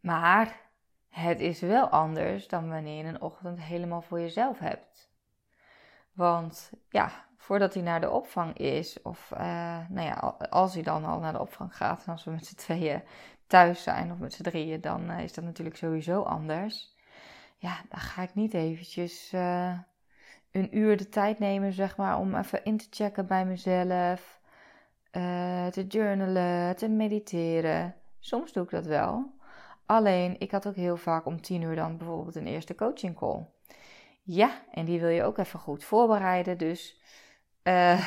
Maar 0.00 0.60
het 1.08 1.40
is 1.40 1.60
wel 1.60 1.88
anders 1.88 2.48
dan 2.48 2.68
wanneer 2.68 3.04
je 3.04 3.04
een 3.04 3.20
ochtend 3.20 3.60
helemaal 3.60 4.02
voor 4.02 4.20
jezelf 4.20 4.58
hebt. 4.58 5.10
Want 6.12 6.70
ja, 6.88 7.24
voordat 7.36 7.74
hij 7.74 7.82
naar 7.82 8.00
de 8.00 8.10
opvang 8.10 8.56
is, 8.58 9.02
of 9.02 9.30
uh, 9.32 9.38
nou 9.88 10.06
ja, 10.06 10.14
als 10.50 10.74
hij 10.74 10.82
dan 10.82 11.04
al 11.04 11.18
naar 11.18 11.32
de 11.32 11.40
opvang 11.40 11.76
gaat, 11.76 12.04
en 12.04 12.12
als 12.12 12.24
we 12.24 12.30
met 12.30 12.46
z'n 12.46 12.54
tweeën 12.54 13.02
thuis 13.46 13.82
zijn 13.82 14.12
of 14.12 14.18
met 14.18 14.32
z'n 14.32 14.42
drieën, 14.42 14.80
dan 14.80 15.10
uh, 15.10 15.20
is 15.20 15.32
dat 15.32 15.44
natuurlijk 15.44 15.76
sowieso 15.76 16.22
anders. 16.22 16.96
Ja, 17.56 17.80
dan 17.88 18.00
ga 18.00 18.22
ik 18.22 18.34
niet 18.34 18.54
eventjes 18.54 19.32
een 20.52 20.76
uur 20.78 20.96
de 20.96 21.08
tijd 21.08 21.38
nemen, 21.38 21.72
zeg 21.72 21.96
maar, 21.96 22.18
om 22.18 22.34
even 22.34 22.64
in 22.64 22.76
te 22.76 22.86
checken 22.90 23.26
bij 23.26 23.44
mezelf, 23.44 24.40
te 25.70 25.84
journalen, 25.88 26.76
te 26.76 26.88
mediteren. 26.88 27.94
Soms 28.18 28.52
doe 28.52 28.64
ik 28.64 28.70
dat 28.70 28.86
wel. 28.86 29.40
Alleen, 29.86 30.36
ik 30.38 30.50
had 30.50 30.66
ook 30.66 30.74
heel 30.74 30.96
vaak 30.96 31.26
om 31.26 31.40
tien 31.40 31.62
uur 31.62 31.74
dan 31.74 31.96
bijvoorbeeld 31.96 32.36
een 32.36 32.46
eerste 32.46 32.74
coaching 32.74 33.16
call. 33.16 33.46
Ja, 34.22 34.50
en 34.70 34.84
die 34.84 35.00
wil 35.00 35.08
je 35.08 35.22
ook 35.22 35.38
even 35.38 35.58
goed 35.58 35.84
voorbereiden. 35.84 36.58
Dus 36.58 37.00
uh, 37.62 38.06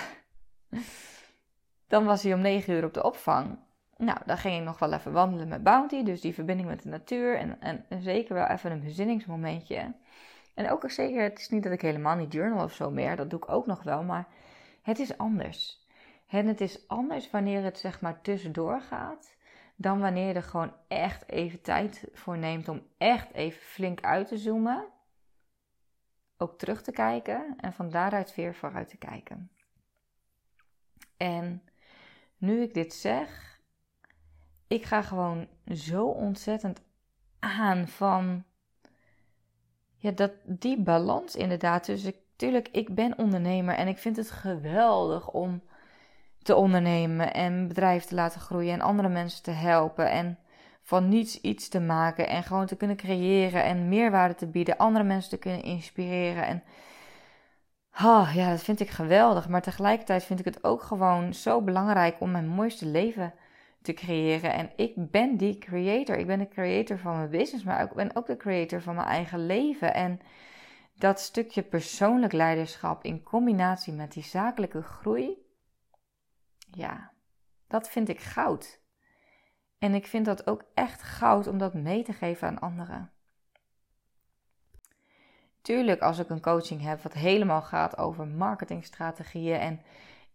dan 1.88 2.06
was 2.06 2.24
hij 2.24 2.34
om 2.34 2.42
9 2.42 2.74
uur 2.74 2.86
op 2.86 2.94
de 2.94 3.04
opvang. 3.04 3.60
Nou, 3.98 4.18
dan 4.26 4.38
ging 4.38 4.58
ik 4.58 4.64
nog 4.64 4.80
wel 4.80 4.94
even 4.94 5.12
wandelen 5.12 5.48
met 5.48 5.64
Bounty. 5.64 6.04
Dus 6.04 6.22
die 6.22 6.34
verbinding 6.34 6.70
met 6.70 6.82
de 6.82 6.90
natuur. 6.90 7.38
En, 7.38 7.62
en, 7.62 8.02
zeker 8.02 8.34
wel 8.36 8.48
even 8.48 8.72
een 8.72 8.84
bezinningsmomentje. 8.84 9.94
En 10.54 10.72
ook 10.72 10.92
zeker, 10.92 11.24
het 11.24 11.40
is 11.40 11.50
niet 11.50 11.64
dat 11.64 11.72
ik 11.72 11.82
helemaal 11.82 12.16
niet 12.16 12.34
journal 12.34 12.64
of 12.64 12.74
zo 12.74 12.92
meer. 12.92 13.16
Dat 13.16 13.30
doe 13.30 13.40
ik 13.40 13.50
ook 13.50 13.66
nog 13.66 13.84
wel. 13.84 14.04
Maar 14.04 14.28
het 14.82 15.00
is 15.00 15.18
anders. 15.18 15.85
En 16.36 16.48
het 16.48 16.62
is 16.62 16.88
anders 16.88 17.32
wanneer 17.32 17.64
het 17.64 17.80
zeg 17.80 18.02
maar 18.02 18.22
tussendoor 18.22 18.82
gaat. 18.82 19.36
Dan 19.76 20.00
wanneer 20.00 20.28
je 20.28 20.34
er 20.34 20.44
gewoon 20.44 20.74
echt 20.88 21.30
even 21.30 21.62
tijd 21.62 22.08
voor 22.14 22.38
neemt 22.38 22.68
om 22.68 22.88
echt 22.98 23.34
even 23.34 23.62
flink 23.62 24.02
uit 24.02 24.28
te 24.28 24.38
zoomen 24.38 24.86
ook 26.38 26.58
terug 26.58 26.82
te 26.82 26.92
kijken 26.92 27.56
en 27.58 27.74
van 27.74 27.90
daaruit 27.90 28.36
weer 28.36 28.56
vooruit 28.56 28.90
te 28.90 28.98
kijken. 28.98 29.52
En 31.18 31.64
nu 32.38 32.62
ik 32.62 32.74
dit 32.74 32.94
zeg, 32.94 33.60
ik 34.68 34.86
ga 34.86 35.02
gewoon 35.02 35.48
zo 35.74 36.06
ontzettend 36.06 36.82
aan 37.40 37.88
van 37.88 38.44
ja, 39.98 40.12
dat, 40.12 40.32
die 40.44 40.82
balans 40.82 41.36
inderdaad. 41.36 41.86
Dus 41.86 42.12
tuurlijk, 42.36 42.68
ik 42.68 42.96
ben 42.96 43.18
ondernemer 43.18 43.76
en 43.76 43.88
ik 43.88 43.98
vind 43.98 44.16
het 44.16 44.32
geweldig 44.32 45.32
om 45.32 45.62
te 46.46 46.56
ondernemen 46.56 47.34
en 47.34 47.68
bedrijf 47.68 48.06
te 48.06 48.16
laten 48.16 48.42
groeien 48.42 48.74
en 48.74 48.82
andere 48.82 49.10
mensen 49.10 49.44
te 49.44 49.52
helpen. 49.52 50.10
En 50.10 50.38
van 50.82 51.10
niets 51.10 51.42
iets 51.42 51.70
te 51.70 51.80
maken 51.80 52.28
en 52.28 52.44
gewoon 52.44 52.66
te 52.66 52.76
kunnen 52.76 52.96
creëren 52.96 53.64
en 53.64 53.90
meerwaarde 53.90 54.36
te 54.36 54.48
bieden, 54.48 54.78
andere 54.78 55.06
mensen 55.06 55.30
te 55.30 55.38
kunnen 55.38 55.64
inspireren. 55.64 56.46
En 56.46 56.64
oh, 58.04 58.32
ja, 58.34 58.50
dat 58.50 58.64
vind 58.64 58.80
ik 58.80 58.90
geweldig. 58.90 59.50
Maar 59.50 59.62
tegelijkertijd 59.62 60.24
vind 60.24 60.40
ik 60.40 60.46
het 60.46 60.64
ook 60.64 60.82
gewoon 60.82 61.34
zo 61.34 61.62
belangrijk 61.62 62.16
om 62.20 62.32
mijn 62.32 62.48
mooiste 62.48 62.86
leven 62.86 63.34
te 63.82 63.94
creëren. 63.94 64.54
En 64.54 64.70
ik 64.76 64.94
ben 65.12 65.38
die 65.38 65.58
creator. 65.58 66.18
Ik 66.18 66.28
ben 66.28 66.40
de 66.40 66.48
creator 66.48 66.98
van 66.98 67.18
mijn 67.18 67.30
business, 67.30 67.64
maar 67.64 67.84
ik 67.84 67.94
ben 67.94 68.16
ook 68.16 68.26
de 68.26 68.38
creator 68.38 68.82
van 68.82 68.96
mijn 68.96 69.08
eigen 69.08 69.46
leven. 69.46 69.94
En 69.94 70.20
dat 70.98 71.20
stukje 71.20 71.62
persoonlijk 71.62 72.34
leiderschap 72.34 73.04
in 73.04 73.24
combinatie 73.24 73.94
met 73.94 74.14
die 74.14 74.24
zakelijke 74.24 74.82
groei, 74.82 75.45
ja, 76.76 77.12
dat 77.68 77.90
vind 77.90 78.10
ik 78.10 78.20
goud. 78.20 78.80
En 79.78 79.94
ik 79.94 80.08
vind 80.08 80.26
dat 80.26 80.48
ook 80.48 80.64
echt 80.74 81.04
goud 81.04 81.48
om 81.48 81.58
dat 81.58 81.74
mee 81.74 82.04
te 82.04 82.14
geven 82.14 82.48
aan 82.48 82.60
anderen. 82.60 83.12
Tuurlijk, 85.62 86.02
als 86.02 86.20
ik 86.20 86.30
een 86.30 86.42
coaching 86.42 86.82
heb 86.82 87.02
wat 87.02 87.14
helemaal 87.14 87.62
gaat 87.62 87.98
over 87.98 88.28
marketingstrategieën 88.28 89.60
en, 89.60 89.82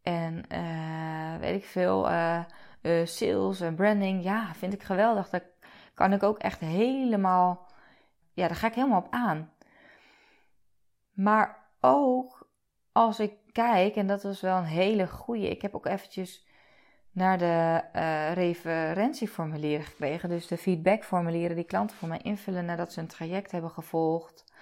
en 0.03 0.45
uh, 0.53 1.41
weet 1.41 1.63
ik 1.63 1.65
veel, 1.65 2.11
uh, 2.11 2.45
uh, 2.83 3.07
sales 3.07 3.61
en 3.61 3.75
branding, 3.75 4.23
ja, 4.23 4.55
vind 4.55 4.73
ik 4.73 4.83
geweldig. 4.83 5.29
Daar 5.29 5.45
kan 5.95 6.13
ik 6.13 6.23
ook 6.23 6.39
echt 6.39 6.61
helemaal, 6.61 7.67
ja, 8.33 8.47
daar 8.47 8.57
ga 8.57 8.67
ik 8.67 8.75
helemaal 8.75 9.01
op 9.01 9.11
aan. 9.11 9.53
Maar 11.11 11.69
ook 11.81 12.49
als 12.93 13.21
ik 13.21 13.33
kijk, 13.53 13.97
en 13.97 14.07
dat 14.07 14.23
was 14.23 14.41
wel 14.41 14.57
een 14.57 14.65
hele 14.65 15.09
goede, 15.09 15.49
ik 15.49 15.63
heb 15.63 15.75
ook 15.75 15.87
eventjes 15.87 16.47
naar 17.13 17.39
de 17.39 17.85
uh, 17.97 18.33
referentieformulieren 18.33 19.85
gekregen. 19.87 20.29
Dus 20.29 20.47
de 20.47 20.57
feedbackformulieren 20.57 21.57
die 21.57 21.65
klanten 21.65 21.97
voor 21.97 22.09
mij 22.09 22.21
invullen 22.23 22.65
nadat 22.65 22.93
ze 22.93 23.01
een 23.01 23.07
traject 23.07 23.51
hebben 23.51 23.71
gevolgd 23.71 24.53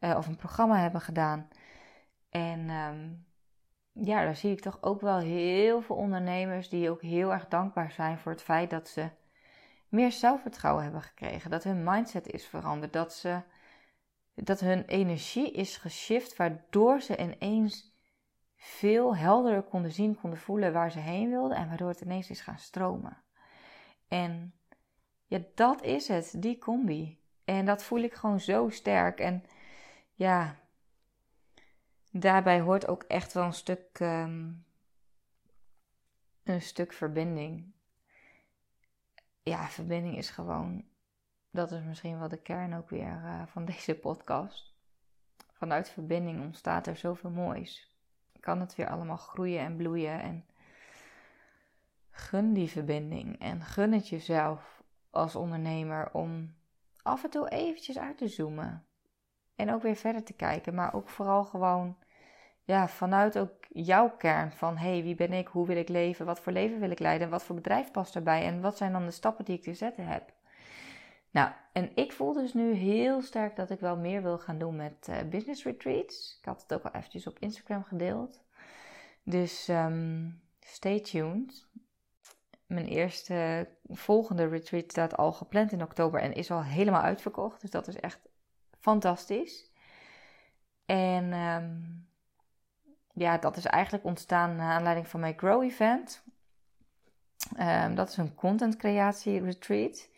uh, 0.00 0.14
of 0.16 0.26
een 0.26 0.36
programma 0.36 0.78
hebben 0.78 1.00
gedaan. 1.00 1.48
En 2.30 2.70
um, 2.70 3.26
ja, 3.92 4.24
daar 4.24 4.36
zie 4.36 4.52
ik 4.52 4.60
toch 4.60 4.78
ook 4.80 5.00
wel 5.00 5.18
heel 5.18 5.82
veel 5.82 5.96
ondernemers 5.96 6.68
die 6.68 6.90
ook 6.90 7.02
heel 7.02 7.32
erg 7.32 7.48
dankbaar 7.48 7.92
zijn 7.92 8.18
voor 8.18 8.32
het 8.32 8.42
feit 8.42 8.70
dat 8.70 8.88
ze 8.88 9.08
meer 9.88 10.12
zelfvertrouwen 10.12 10.82
hebben 10.82 11.02
gekregen. 11.02 11.50
Dat 11.50 11.64
hun 11.64 11.84
mindset 11.84 12.32
is 12.32 12.46
veranderd. 12.46 12.92
Dat, 12.92 13.14
ze, 13.14 13.40
dat 14.34 14.60
hun 14.60 14.84
energie 14.84 15.52
is 15.52 15.76
geshift, 15.76 16.36
waardoor 16.36 17.00
ze 17.00 17.16
ineens 17.16 17.89
veel 18.62 19.16
helderder 19.16 19.62
konden 19.62 19.92
zien, 19.92 20.20
konden 20.20 20.38
voelen 20.38 20.72
waar 20.72 20.90
ze 20.90 20.98
heen 20.98 21.30
wilden 21.30 21.56
en 21.56 21.68
waardoor 21.68 21.88
het 21.88 22.00
ineens 22.00 22.30
is 22.30 22.40
gaan 22.40 22.58
stromen. 22.58 23.22
En 24.08 24.54
ja, 25.26 25.40
dat 25.54 25.82
is 25.82 26.08
het, 26.08 26.34
die 26.36 26.58
combi. 26.58 27.20
En 27.44 27.64
dat 27.64 27.82
voel 27.82 27.98
ik 27.98 28.14
gewoon 28.14 28.40
zo 28.40 28.68
sterk. 28.68 29.20
En 29.20 29.44
ja, 30.14 30.56
daarbij 32.10 32.60
hoort 32.60 32.86
ook 32.86 33.02
echt 33.02 33.32
wel 33.32 33.44
een 33.44 33.52
stuk, 33.52 34.00
um, 34.00 34.64
een 36.42 36.62
stuk 36.62 36.92
verbinding. 36.92 37.72
Ja, 39.42 39.68
verbinding 39.68 40.16
is 40.16 40.30
gewoon, 40.30 40.84
dat 41.50 41.72
is 41.72 41.82
misschien 41.82 42.18
wel 42.18 42.28
de 42.28 42.42
kern 42.42 42.74
ook 42.74 42.90
weer 42.90 43.20
uh, 43.24 43.42
van 43.46 43.64
deze 43.64 43.94
podcast. 43.94 44.74
Vanuit 45.52 45.90
verbinding 45.90 46.40
ontstaat 46.40 46.86
er 46.86 46.96
zoveel 46.96 47.30
moois 47.30 47.89
kan 48.40 48.60
het 48.60 48.74
weer 48.74 48.88
allemaal 48.88 49.16
groeien 49.16 49.60
en 49.60 49.76
bloeien. 49.76 50.20
En 50.20 50.44
gun 52.10 52.52
die 52.52 52.70
verbinding 52.70 53.38
en 53.38 53.62
gun 53.62 53.92
het 53.92 54.08
jezelf 54.08 54.82
als 55.10 55.36
ondernemer 55.36 56.10
om 56.12 56.54
af 57.02 57.24
en 57.24 57.30
toe 57.30 57.48
eventjes 57.48 57.98
uit 57.98 58.18
te 58.18 58.28
zoomen. 58.28 58.84
En 59.54 59.72
ook 59.72 59.82
weer 59.82 59.96
verder 59.96 60.24
te 60.24 60.32
kijken, 60.32 60.74
maar 60.74 60.94
ook 60.94 61.08
vooral 61.08 61.44
gewoon 61.44 61.96
ja, 62.64 62.88
vanuit 62.88 63.38
ook 63.38 63.66
jouw 63.68 64.10
kern 64.16 64.52
van 64.52 64.76
hey, 64.76 65.02
wie 65.02 65.14
ben 65.14 65.32
ik, 65.32 65.46
hoe 65.46 65.66
wil 65.66 65.76
ik 65.76 65.88
leven, 65.88 66.26
wat 66.26 66.40
voor 66.40 66.52
leven 66.52 66.80
wil 66.80 66.90
ik 66.90 66.98
leiden, 66.98 67.30
wat 67.30 67.42
voor 67.42 67.54
bedrijf 67.54 67.90
past 67.90 68.14
erbij 68.14 68.44
en 68.44 68.60
wat 68.60 68.76
zijn 68.76 68.92
dan 68.92 69.04
de 69.04 69.10
stappen 69.10 69.44
die 69.44 69.56
ik 69.56 69.62
te 69.62 69.74
zetten 69.74 70.06
heb. 70.06 70.32
Nou, 71.30 71.52
en 71.72 71.96
ik 71.96 72.12
voel 72.12 72.32
dus 72.32 72.54
nu 72.54 72.72
heel 72.72 73.22
sterk 73.22 73.56
dat 73.56 73.70
ik 73.70 73.80
wel 73.80 73.96
meer 73.96 74.22
wil 74.22 74.38
gaan 74.38 74.58
doen 74.58 74.76
met 74.76 75.06
uh, 75.10 75.16
business 75.30 75.64
retreats. 75.64 76.36
Ik 76.38 76.44
had 76.44 76.62
het 76.62 76.74
ook 76.74 76.82
al 76.82 76.92
eventjes 76.94 77.26
op 77.26 77.38
Instagram 77.38 77.84
gedeeld. 77.84 78.42
Dus 79.22 79.68
um, 79.68 80.40
stay 80.60 81.00
tuned. 81.00 81.68
Mijn 82.66 82.86
eerste 82.86 83.68
volgende 83.88 84.48
retreat 84.48 84.90
staat 84.90 85.16
al 85.16 85.32
gepland 85.32 85.72
in 85.72 85.82
oktober 85.82 86.20
en 86.20 86.32
is 86.32 86.50
al 86.50 86.64
helemaal 86.64 87.02
uitverkocht. 87.02 87.60
Dus 87.60 87.70
dat 87.70 87.88
is 87.88 87.96
echt 87.96 88.20
fantastisch. 88.78 89.70
En 90.86 91.32
um, 91.32 92.08
ja, 93.12 93.38
dat 93.38 93.56
is 93.56 93.64
eigenlijk 93.64 94.04
ontstaan 94.04 94.56
naar 94.56 94.72
aanleiding 94.72 95.08
van 95.08 95.20
mijn 95.20 95.38
Grow 95.38 95.62
Event. 95.62 96.22
Ehm, 97.56 97.94
dat 97.94 98.08
is 98.08 98.16
een 98.16 98.34
content 98.34 98.76
creatie 98.76 99.40
retreat. 99.40 100.08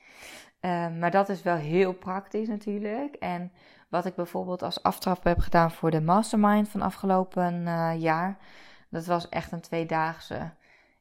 Ehm, 0.63 0.99
maar 0.99 1.11
dat 1.11 1.29
is 1.29 1.43
wel 1.43 1.57
heel 1.57 1.93
praktisch 1.93 2.49
natuurlijk. 2.49 3.15
En 3.15 3.53
wat 3.89 4.07
ik 4.07 4.15
bijvoorbeeld 4.15 4.63
als 4.63 4.83
aftrap 4.83 5.25
heb 5.25 5.39
gedaan 5.39 5.71
voor 5.71 5.91
de 5.91 6.01
mastermind 6.01 6.69
van 6.69 6.83
afgelopen 6.83 7.55
uh, 7.67 7.93
jaar. 7.99 8.39
Dat 8.89 9.07
was 9.07 9.29
echt 9.29 9.53
een 9.53 9.61
tweedaagse. 9.61 10.51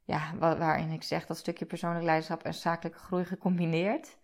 Ja, 0.04 0.22
waarin 0.40 0.92
ik 0.92 1.04
zeg 1.04 1.26
dat 1.26 1.38
stukje 1.38 1.66
persoonlijk 1.66 2.06
leiderschap 2.06 2.44
en 2.44 2.54
zakelijke 2.54 3.00
groei 3.00 3.26
gecombineerd. 3.26 4.18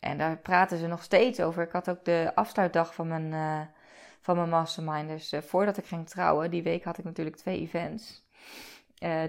En 0.00 0.18
daar 0.18 0.36
praten 0.36 0.78
ze 0.78 0.86
nog 0.86 1.02
steeds 1.02 1.40
over. 1.40 1.62
Ik 1.62 1.72
had 1.72 1.90
ook 1.90 2.04
de 2.04 2.30
afsluitdag 2.34 2.94
van 2.94 3.08
mijn, 3.08 3.32
uh, 3.32 3.60
van 4.20 4.36
mijn 4.36 4.48
mastermind. 4.48 5.08
Dus 5.08 5.32
uh, 5.32 5.40
voordat 5.40 5.76
ik 5.76 5.86
ging 5.86 6.08
trouwen, 6.08 6.50
die 6.50 6.62
week 6.62 6.84
had 6.84 6.98
ik 6.98 7.04
natuurlijk 7.04 7.36
twee 7.36 7.60
events. 7.60 8.24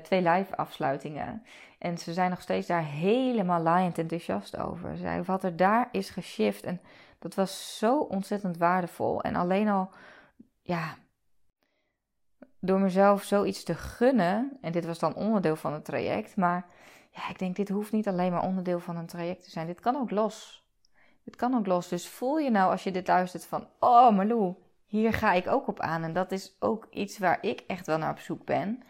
Twee 0.01 0.21
live 0.21 0.55
afsluitingen. 0.55 1.43
En 1.77 1.97
ze 1.97 2.13
zijn 2.13 2.29
nog 2.29 2.41
steeds 2.41 2.67
daar 2.67 2.83
helemaal 2.83 3.61
laaiend 3.61 3.97
enthousiast 3.97 4.57
over. 4.57 4.97
Zij, 4.97 5.23
wat 5.23 5.43
er 5.43 5.55
daar 5.55 5.89
is 5.91 6.09
geshift. 6.09 6.63
En 6.63 6.81
dat 7.19 7.35
was 7.35 7.77
zo 7.77 7.99
ontzettend 7.99 8.57
waardevol. 8.57 9.21
En 9.21 9.35
alleen 9.35 9.67
al, 9.69 9.89
ja, 10.61 10.95
door 12.59 12.79
mezelf 12.79 13.23
zoiets 13.23 13.63
te 13.63 13.75
gunnen. 13.75 14.57
En 14.61 14.71
dit 14.71 14.85
was 14.85 14.99
dan 14.99 15.15
onderdeel 15.15 15.55
van 15.55 15.73
het 15.73 15.85
traject. 15.85 16.35
Maar 16.35 16.65
ja, 17.11 17.29
ik 17.29 17.39
denk, 17.39 17.55
dit 17.55 17.69
hoeft 17.69 17.91
niet 17.91 18.07
alleen 18.07 18.31
maar 18.31 18.43
onderdeel 18.43 18.79
van 18.79 18.97
een 18.97 19.05
traject 19.05 19.43
te 19.43 19.49
zijn. 19.49 19.67
Dit 19.67 19.79
kan 19.79 19.95
ook 19.95 20.11
los. 20.11 20.65
Dit 21.23 21.35
kan 21.35 21.55
ook 21.55 21.65
los. 21.65 21.87
Dus 21.87 22.07
voel 22.07 22.37
je 22.37 22.51
nou 22.51 22.71
als 22.71 22.83
je 22.83 22.91
dit 22.91 23.07
luistert 23.07 23.45
van, 23.45 23.67
oh 23.79 24.15
Malou, 24.15 24.55
hier 24.85 25.13
ga 25.13 25.33
ik 25.33 25.47
ook 25.47 25.67
op 25.67 25.79
aan. 25.79 26.03
En 26.03 26.13
dat 26.13 26.31
is 26.31 26.55
ook 26.59 26.87
iets 26.89 27.17
waar 27.17 27.37
ik 27.41 27.63
echt 27.67 27.87
wel 27.87 27.97
naar 27.97 28.11
op 28.11 28.19
zoek 28.19 28.45
ben. 28.45 28.83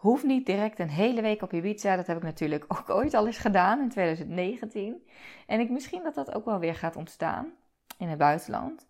Hoeft 0.00 0.24
niet 0.24 0.46
direct 0.46 0.78
een 0.78 0.88
hele 0.88 1.22
week 1.22 1.42
op 1.42 1.52
Ibiza. 1.52 1.96
Dat 1.96 2.06
heb 2.06 2.16
ik 2.16 2.22
natuurlijk 2.22 2.64
ook 2.68 2.90
ooit 2.90 3.14
al 3.14 3.26
eens 3.26 3.38
gedaan 3.38 3.80
in 3.80 3.88
2019. 3.88 5.06
En 5.46 5.60
ik 5.60 5.70
misschien 5.70 6.02
dat 6.02 6.14
dat 6.14 6.34
ook 6.34 6.44
wel 6.44 6.58
weer 6.58 6.74
gaat 6.74 6.96
ontstaan 6.96 7.52
in 7.98 8.08
het 8.08 8.18
buitenland. 8.18 8.86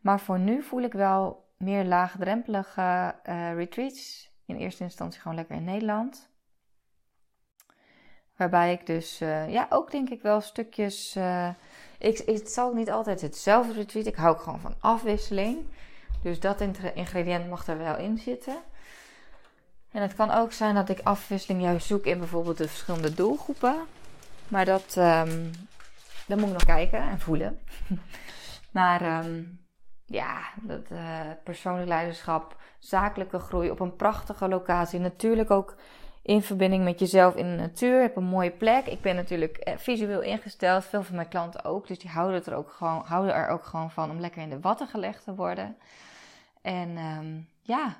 Maar 0.00 0.20
voor 0.20 0.38
nu 0.38 0.62
voel 0.62 0.82
ik 0.82 0.92
wel 0.92 1.48
meer 1.56 1.84
laagdrempelige 1.84 3.14
uh, 3.24 3.54
retreats. 3.54 4.30
In 4.46 4.56
eerste 4.56 4.82
instantie 4.82 5.20
gewoon 5.20 5.36
lekker 5.36 5.56
in 5.56 5.64
Nederland. 5.64 6.30
Waarbij 8.36 8.72
ik 8.72 8.86
dus, 8.86 9.20
uh, 9.20 9.52
ja, 9.52 9.66
ook 9.70 9.90
denk 9.90 10.10
ik 10.10 10.22
wel 10.22 10.40
stukjes. 10.40 11.16
Uh, 11.16 11.48
ik, 11.98 12.18
het 12.18 12.50
zal 12.50 12.74
niet 12.74 12.90
altijd 12.90 13.20
hetzelfde 13.20 13.72
retreat. 13.72 14.06
Ik 14.06 14.16
hou 14.16 14.34
ook 14.34 14.42
gewoon 14.42 14.60
van 14.60 14.74
afwisseling. 14.80 15.66
Dus 16.22 16.40
dat 16.40 16.60
ingrediënt 16.94 17.48
mag 17.48 17.66
er 17.66 17.78
wel 17.78 17.96
in 17.96 18.18
zitten. 18.18 18.56
En 19.92 20.02
het 20.02 20.14
kan 20.14 20.30
ook 20.30 20.52
zijn 20.52 20.74
dat 20.74 20.88
ik 20.88 21.00
afwisseling 21.02 21.62
juist 21.62 21.86
zoek 21.86 22.04
in 22.04 22.18
bijvoorbeeld 22.18 22.58
de 22.58 22.68
verschillende 22.68 23.14
doelgroepen. 23.14 23.76
Maar 24.48 24.64
dat, 24.64 24.96
um, 24.98 25.50
moet 26.26 26.40
ik 26.40 26.52
nog 26.52 26.64
kijken 26.64 26.98
en 26.98 27.20
voelen. 27.20 27.58
maar 28.70 29.24
um, 29.24 29.60
ja, 30.06 30.40
dat 30.60 30.90
uh, 30.92 31.20
persoonlijk 31.44 31.88
leiderschap, 31.88 32.56
zakelijke 32.78 33.38
groei 33.38 33.70
op 33.70 33.80
een 33.80 33.96
prachtige 33.96 34.48
locatie. 34.48 35.00
Natuurlijk 35.00 35.50
ook 35.50 35.76
in 36.22 36.42
verbinding 36.42 36.84
met 36.84 36.98
jezelf 36.98 37.34
in 37.34 37.50
de 37.50 37.62
natuur. 37.62 37.96
Ik 37.96 38.02
heb 38.02 38.16
een 38.16 38.24
mooie 38.24 38.50
plek. 38.50 38.86
Ik 38.86 39.00
ben 39.00 39.16
natuurlijk 39.16 39.56
eh, 39.56 39.76
visueel 39.76 40.20
ingesteld. 40.20 40.84
Veel 40.84 41.02
van 41.02 41.14
mijn 41.14 41.28
klanten 41.28 41.64
ook. 41.64 41.86
Dus 41.86 41.98
die 41.98 42.10
houden, 42.10 42.44
er 42.44 42.54
ook 42.54 42.70
gewoon, 42.70 43.02
houden 43.04 43.34
er 43.34 43.48
ook 43.48 43.64
gewoon 43.64 43.90
van 43.90 44.10
om 44.10 44.20
lekker 44.20 44.42
in 44.42 44.50
de 44.50 44.60
watten 44.60 44.86
gelegd 44.86 45.24
te 45.24 45.34
worden. 45.34 45.76
En 46.62 46.96
um, 46.96 47.48
ja, 47.62 47.96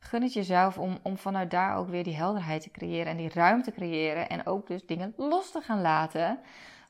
gun 0.00 0.22
het 0.22 0.32
jezelf 0.32 0.78
om, 0.78 0.98
om 1.02 1.16
vanuit 1.16 1.50
daar 1.50 1.76
ook 1.76 1.88
weer 1.88 2.04
die 2.04 2.16
helderheid 2.16 2.62
te 2.62 2.70
creëren 2.70 3.06
en 3.06 3.16
die 3.16 3.32
ruimte 3.32 3.70
te 3.70 3.76
creëren. 3.76 4.28
En 4.28 4.46
ook 4.46 4.66
dus 4.66 4.86
dingen 4.86 5.14
los 5.16 5.50
te 5.50 5.60
gaan 5.60 5.80
laten. 5.80 6.38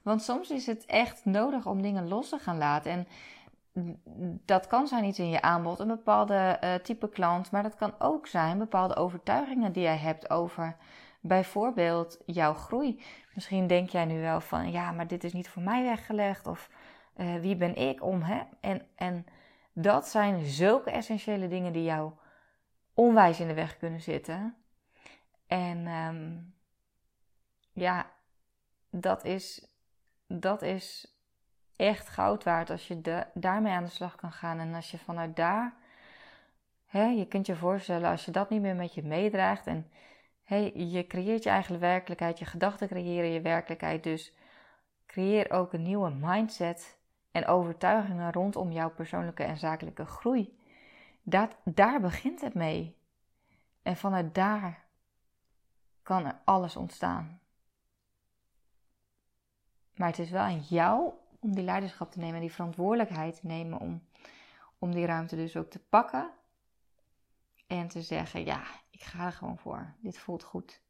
Want 0.03 0.23
soms 0.23 0.51
is 0.51 0.67
het 0.67 0.87
echt 0.87 1.25
nodig 1.25 1.67
om 1.67 1.83
dingen 1.83 2.09
los 2.09 2.29
te 2.29 2.39
gaan 2.39 2.59
laten. 2.59 2.91
En 2.91 3.07
dat 4.45 4.67
kan 4.67 4.87
zijn 4.87 5.05
iets 5.05 5.19
in 5.19 5.31
je 5.31 5.43
aanbod, 5.43 5.79
een 5.79 5.87
bepaalde 5.87 6.59
uh, 6.65 6.75
type 6.75 7.09
klant, 7.09 7.51
maar 7.51 7.63
dat 7.63 7.77
kan 7.77 7.95
ook 7.99 8.27
zijn 8.27 8.59
bepaalde 8.59 8.97
overtuigingen 8.97 9.73
die 9.73 9.83
jij 9.83 9.97
hebt 9.97 10.31
over 10.31 10.77
bijvoorbeeld 11.21 12.19
jouw 12.27 12.55
groei. 12.55 13.03
Misschien 13.35 13.67
denk 13.67 13.89
jij 13.89 14.05
nu 14.05 14.21
wel 14.21 14.41
van 14.41 14.71
ja, 14.71 14.93
maar 14.93 15.07
dit 15.07 15.25
is 15.25 15.33
niet 15.33 15.49
voor 15.49 15.63
mij 15.63 15.83
weggelegd 15.83 16.47
of 16.47 16.71
uh, 17.17 17.35
wie 17.35 17.57
ben 17.57 17.77
ik 17.77 18.03
om 18.03 18.23
hè? 18.23 18.41
En, 18.61 18.83
en 18.95 19.27
dat 19.73 20.09
zijn 20.09 20.45
zulke 20.45 20.91
essentiële 20.91 21.49
dingen 21.49 21.73
die 21.73 21.85
jou 21.85 22.13
onwijs 23.01 23.41
in 23.41 23.49
de 23.49 23.55
weg 23.55 23.77
kunnen 23.77 24.01
zitten. 24.01 24.57
En 25.47 25.87
um, 25.87 26.55
ja, 27.73 28.11
dat 28.91 29.25
is, 29.25 29.67
dat 30.27 30.63
is 30.63 31.15
echt 31.77 32.09
goud 32.09 32.45
waard 32.45 32.71
als 32.71 32.89
je 32.89 33.01
de, 33.01 33.27
daarmee 33.35 33.73
aan 33.73 33.85
de 33.85 33.91
slag 33.91 34.15
kan 34.15 34.33
gaan. 34.33 34.59
En 34.59 34.75
als 34.75 34.91
je 34.91 34.99
vanuit 34.99 35.37
daar, 35.37 35.75
hè, 36.87 37.05
je 37.05 37.27
kunt 37.27 37.47
je 37.47 37.57
voorstellen, 37.57 38.11
als 38.11 38.25
je 38.25 38.31
dat 38.31 38.51
niet 38.51 38.61
meer 38.61 38.77
met 38.77 38.95
je 38.95 39.03
meedraagt 39.03 39.67
en 39.67 39.91
hè, 40.45 40.71
je 40.75 41.07
creëert 41.07 41.43
je 41.43 41.51
eigen 41.51 41.79
werkelijkheid, 41.79 42.39
je 42.39 42.45
gedachten 42.45 42.89
creëren 42.89 43.31
je 43.31 43.41
werkelijkheid. 43.41 44.03
Dus 44.03 44.33
creëer 45.07 45.51
ook 45.51 45.73
een 45.73 45.83
nieuwe 45.83 46.11
mindset 46.11 46.99
en 47.33 47.47
overtuigingen 47.47 48.33
rondom 48.33 48.73
jouw 48.73 48.91
persoonlijke 48.91 49.43
en 49.43 49.57
zakelijke 49.57 50.05
groei. 50.05 50.59
Dat, 51.31 51.57
daar 51.65 52.01
begint 52.01 52.41
het 52.41 52.55
mee. 52.55 52.97
En 53.83 53.97
vanuit 53.97 54.35
daar 54.35 54.85
kan 56.03 56.27
er 56.27 56.41
alles 56.45 56.77
ontstaan. 56.77 57.41
Maar 59.95 60.09
het 60.09 60.19
is 60.19 60.31
wel 60.31 60.43
aan 60.43 60.61
jou 60.61 61.13
om 61.41 61.55
die 61.55 61.65
leiderschap 61.65 62.13
te 62.13 62.19
nemen 62.19 62.35
en 62.35 62.41
die 62.41 62.53
verantwoordelijkheid 62.53 63.41
te 63.41 63.47
nemen 63.47 63.79
om, 63.79 64.03
om 64.79 64.95
die 64.95 65.07
ruimte 65.07 65.37
dus 65.37 65.57
ook 65.57 65.71
te 65.71 65.79
pakken. 65.79 66.31
En 67.67 67.89
te 67.89 68.03
zeggen, 68.03 68.45
ja, 68.45 68.63
ik 68.91 69.03
ga 69.03 69.27
er 69.27 69.33
gewoon 69.33 69.59
voor. 69.59 69.95
Dit 70.01 70.19
voelt 70.19 70.43
goed. 70.43 70.81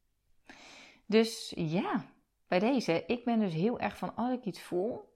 Dus 1.07 1.53
ja, 1.57 2.05
bij 2.49 2.59
deze, 2.59 3.05
ik 3.07 3.25
ben 3.25 3.39
dus 3.41 3.55
heel 3.55 3.81
erg 3.81 3.97
van 3.97 4.17
als 4.17 4.33
ik 4.33 4.45
iets 4.45 4.63
voel, 4.63 5.15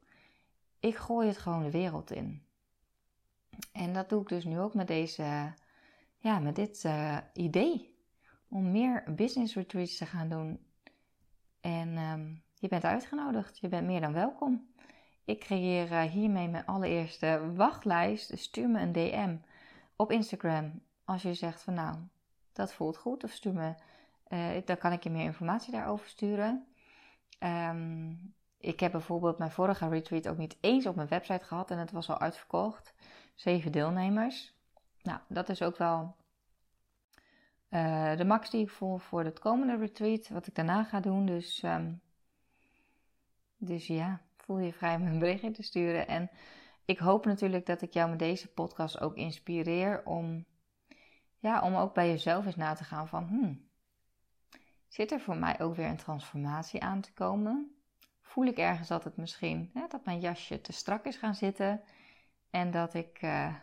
ik 0.81 0.97
gooi 0.97 1.29
het 1.29 1.39
gewoon 1.39 1.63
de 1.63 1.71
wereld 1.71 2.11
in. 2.11 2.44
En 3.73 3.93
dat 3.93 4.09
doe 4.09 4.23
ik 4.23 4.29
dus 4.29 4.45
nu 4.45 4.61
ook 4.61 4.75
met 4.75 4.87
deze, 4.87 5.55
ja, 6.19 6.39
met 6.39 6.57
dit 6.57 6.85
uh, 6.85 7.19
idee 7.33 7.99
om 8.49 8.71
meer 8.71 9.15
business 9.15 9.55
retreats 9.55 9.97
te 9.97 10.07
gaan 10.07 10.29
doen. 10.29 10.67
En 11.61 11.99
um, 11.99 12.43
je 12.55 12.69
bent 12.69 12.85
uitgenodigd, 12.85 13.59
je 13.59 13.69
bent 13.69 13.87
meer 13.87 14.01
dan 14.01 14.13
welkom. 14.13 14.69
Ik 15.25 15.41
creëer 15.41 15.91
uh, 15.91 16.03
hiermee 16.03 16.49
mijn 16.49 16.67
allereerste 16.67 17.53
wachtlijst. 17.55 18.39
Stuur 18.39 18.69
me 18.69 18.81
een 18.81 18.93
DM 18.93 19.37
op 19.97 20.11
Instagram 20.11 20.81
als 21.05 21.23
je 21.23 21.35
zegt 21.35 21.63
van 21.63 21.75
nou, 21.75 21.97
dat 22.53 22.73
voelt 22.73 22.97
goed. 22.97 23.25
Of 23.25 23.31
stuur 23.31 23.55
me, 23.55 23.75
uh, 24.29 24.63
dan 24.65 24.79
kan 24.79 24.93
ik 24.93 25.03
je 25.03 25.11
meer 25.11 25.25
informatie 25.25 25.73
daarover 25.73 26.09
sturen. 26.09 26.67
Um, 27.39 28.35
ik 28.59 28.81
heb 28.81 28.93
bijvoorbeeld 28.93 29.39
mijn 29.39 29.51
vorige 29.51 29.89
retreat 29.89 30.29
ook 30.29 30.37
niet 30.37 30.57
eens 30.61 30.87
op 30.87 30.95
mijn 30.97 31.09
website 31.09 31.45
gehad 31.45 31.71
en 31.71 31.79
het 31.79 31.91
was 31.91 32.11
al 32.11 32.19
uitverkocht. 32.19 32.95
Zeven 33.35 33.73
deelnemers. 33.73 34.55
Nou, 35.03 35.21
dat 35.29 35.49
is 35.49 35.63
ook 35.63 35.77
wel 35.77 36.17
uh, 37.71 38.17
de 38.17 38.25
max 38.25 38.51
die 38.51 38.63
ik 38.63 38.71
voel 38.71 38.99
voor 38.99 39.25
het 39.25 39.39
komende 39.39 39.77
retreat, 39.77 40.29
wat 40.29 40.47
ik 40.47 40.55
daarna 40.55 40.85
ga 40.85 41.01
doen. 41.01 41.27
Dus, 41.27 41.63
um, 41.63 42.01
dus 43.57 43.87
ja, 43.87 44.21
voel 44.37 44.59
je 44.59 44.73
vrij 44.73 44.95
om 44.95 45.07
een 45.07 45.19
berichtje 45.19 45.51
te 45.51 45.63
sturen. 45.63 46.09
En 46.09 46.31
ik 46.85 46.99
hoop 46.99 47.25
natuurlijk 47.25 47.67
dat 47.67 47.83
ik 47.83 47.93
jou 47.93 48.11
met 48.11 48.19
deze 48.19 48.49
podcast 48.49 49.01
ook 49.01 49.17
inspireer 49.17 50.05
om, 50.05 50.45
ja, 51.39 51.63
om 51.63 51.75
ook 51.75 51.95
bij 51.95 52.09
jezelf 52.09 52.47
eens 52.47 52.57
na 52.57 52.75
te 52.75 52.85
gaan 52.85 53.09
van, 53.09 53.27
hmm, 53.27 53.69
zit 54.89 55.13
er 55.13 55.21
voor 55.21 55.37
mij 55.37 55.61
ook 55.61 55.77
weer 55.77 55.89
een 55.89 55.97
transformatie 55.97 56.83
aan 56.83 57.01
te 57.01 57.13
komen? 57.13 57.75
voel 58.35 58.47
ik 58.47 58.59
ergens 58.59 58.89
dat 58.89 59.05
het 59.05 59.17
misschien 59.17 59.71
hè, 59.75 59.87
dat 59.89 60.05
mijn 60.05 60.21
jasje 60.21 60.61
te 60.61 60.73
strak 60.73 61.05
is 61.05 61.17
gaan 61.17 61.35
zitten 61.35 61.81
en 62.55 62.71
dat 62.71 62.95
ik 62.95 63.23
uh, 63.23 63.55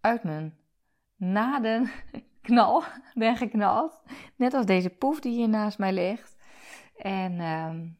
uit 0.00 0.22
mijn 0.22 0.56
naden 1.16 1.90
knal 2.42 2.82
ben 3.14 3.36
geknald. 3.36 4.02
Net 4.36 4.54
als 4.54 4.66
deze 4.66 4.90
poef 4.90 5.20
die 5.20 5.32
hier 5.32 5.48
naast 5.48 5.78
mij 5.78 5.92
ligt. 5.92 6.36
En 6.96 7.40
um, 7.40 7.98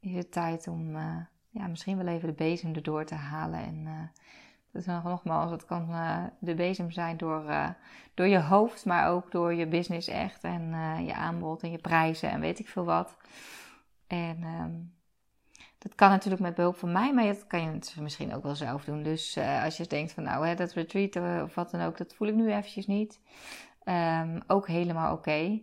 is 0.00 0.14
het 0.14 0.32
tijd 0.32 0.68
om 0.68 0.96
uh, 0.96 1.16
ja, 1.48 1.66
misschien 1.66 1.96
wel 1.96 2.06
even 2.06 2.28
de 2.28 2.34
bezem 2.34 2.74
erdoor 2.74 3.04
te 3.04 3.14
halen. 3.14 3.60
En 3.60 3.86
uh, 3.86 4.00
dat 4.72 4.82
is 4.82 4.86
nog, 4.86 5.04
nogmaals, 5.04 5.50
het 5.50 5.64
kan 5.64 5.88
de 6.38 6.54
bezem 6.54 6.90
zijn 6.90 7.16
door, 7.16 7.74
door 8.14 8.26
je 8.26 8.40
hoofd, 8.40 8.84
maar 8.84 9.10
ook 9.10 9.30
door 9.30 9.54
je 9.54 9.66
business 9.66 10.08
echt. 10.08 10.44
En 10.44 10.70
je 11.04 11.14
aanbod 11.14 11.62
en 11.62 11.70
je 11.70 11.78
prijzen 11.78 12.30
en 12.30 12.40
weet 12.40 12.58
ik 12.58 12.68
veel 12.68 12.84
wat. 12.84 13.16
En 14.06 14.42
um, 14.42 14.94
dat 15.84 15.94
kan 15.94 16.10
natuurlijk 16.10 16.42
met 16.42 16.54
behulp 16.54 16.76
van 16.76 16.92
mij, 16.92 17.14
maar 17.14 17.24
dat 17.24 17.46
kan 17.46 17.60
je 17.62 18.00
misschien 18.00 18.34
ook 18.34 18.42
wel 18.42 18.54
zelf 18.54 18.84
doen. 18.84 19.02
Dus 19.02 19.36
uh, 19.36 19.64
als 19.64 19.76
je 19.76 19.86
denkt 19.86 20.12
van 20.12 20.22
nou, 20.22 20.46
hè, 20.46 20.54
dat 20.54 20.72
retreat 20.72 21.16
of 21.42 21.54
wat 21.54 21.70
dan 21.70 21.80
ook, 21.80 21.96
dat 21.96 22.14
voel 22.14 22.28
ik 22.28 22.34
nu 22.34 22.52
eventjes 22.52 22.86
niet. 22.86 23.20
Ehm, 23.82 24.40
ook 24.46 24.66
helemaal 24.66 25.12
oké. 25.12 25.60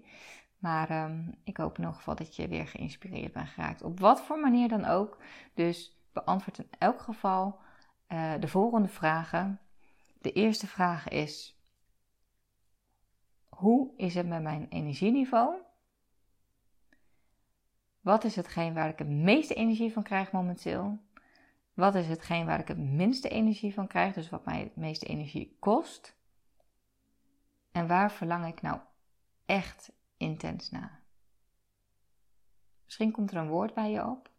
Maar 0.57 0.89
ehm, 0.89 1.21
ik 1.43 1.57
hoop 1.57 1.77
in 1.77 1.83
ieder 1.83 1.95
geval 1.95 2.15
dat 2.15 2.35
je 2.35 2.47
weer 2.47 2.67
geïnspireerd 2.67 3.33
bent 3.33 3.49
geraakt. 3.49 3.81
Op 3.81 3.99
wat 3.99 4.21
voor 4.21 4.39
manier 4.39 4.67
dan 4.67 4.85
ook. 4.85 5.17
Dus 5.53 5.99
beantwoord 6.13 6.57
in 6.57 6.69
elk 6.77 7.01
geval 7.01 7.59
uh, 8.09 8.33
de 8.39 8.47
volgende 8.47 8.87
vragen. 8.87 9.59
De 10.21 10.31
eerste 10.31 10.67
vraag 10.67 11.07
is: 11.07 11.61
Hoe 13.49 13.91
is 13.97 14.15
het 14.15 14.27
met 14.27 14.41
mijn 14.41 14.67
energieniveau? 14.69 15.55
Wat 18.01 18.23
is 18.23 18.35
hetgeen 18.35 18.73
waar 18.73 18.89
ik 18.89 18.97
het 18.97 19.09
meeste 19.09 19.53
energie 19.53 19.93
van 19.93 20.03
krijg 20.03 20.31
momenteel? 20.31 20.99
Wat 21.73 21.95
is 21.95 22.07
hetgeen 22.07 22.45
waar 22.45 22.59
ik 22.59 22.67
het 22.67 22.77
minste 22.77 23.29
energie 23.29 23.73
van 23.73 23.87
krijg? 23.87 24.13
Dus 24.13 24.29
wat 24.29 24.45
mij 24.45 24.59
het 24.59 24.75
meeste 24.75 25.05
energie 25.05 25.55
kost? 25.59 26.15
En 27.71 27.87
waar 27.87 28.11
verlang 28.11 28.45
ik 28.47 28.61
nou 28.61 28.79
echt 29.45 29.91
intens 30.17 30.69
naar. 30.69 31.03
Misschien 32.83 33.11
komt 33.11 33.31
er 33.31 33.37
een 33.37 33.49
woord 33.49 33.73
bij 33.73 33.91
je 33.91 34.07
op. 34.07 34.29